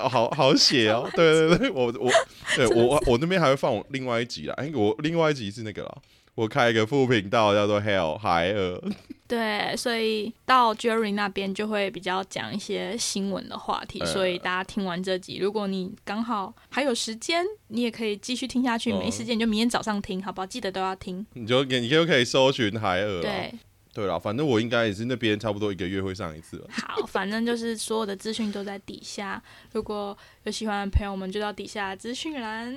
[0.08, 1.10] 好好血哦！
[1.14, 2.10] 对对对，我我
[2.56, 4.54] 对我我那边还会放我另外一集啦。
[4.56, 5.96] 哎，我另外一集是那个啦，
[6.36, 8.80] 我开一个副频道叫做 Hell 海尔。
[9.26, 14.04] 对，所以到 Jerry 那边就会比较讲一些新闻的话题。
[14.04, 20.46] 所以大家听完这集，如果你刚好还有时间，你也可以继续听下去；没时间你就明天早上听，好不好？
[20.46, 21.24] 记得都要听。
[21.34, 23.20] 你就你就可以搜寻海尔。
[23.20, 23.52] 对。
[23.92, 26.68] 对啦，反正我应该也是那边差不多一个月会上一次了。
[26.70, 32.76] 好，反正就是所有的资讯都在底下，如果有喜欢的朋友们就到底下资讯栏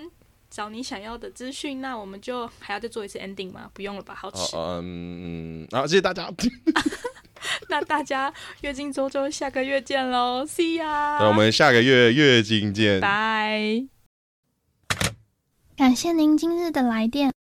[0.49, 1.81] 找你想要的资讯。
[1.81, 3.69] 那我们就还要再做一次 ending 吗？
[3.73, 4.55] 不用了吧，好吃。
[4.55, 6.31] 嗯，好，谢谢大家。
[7.67, 10.85] 那大家月经周周下个月见喽，See ya。
[11.19, 13.85] 那我们下个月月经见，拜。
[15.75, 17.32] 感谢您今日的来电。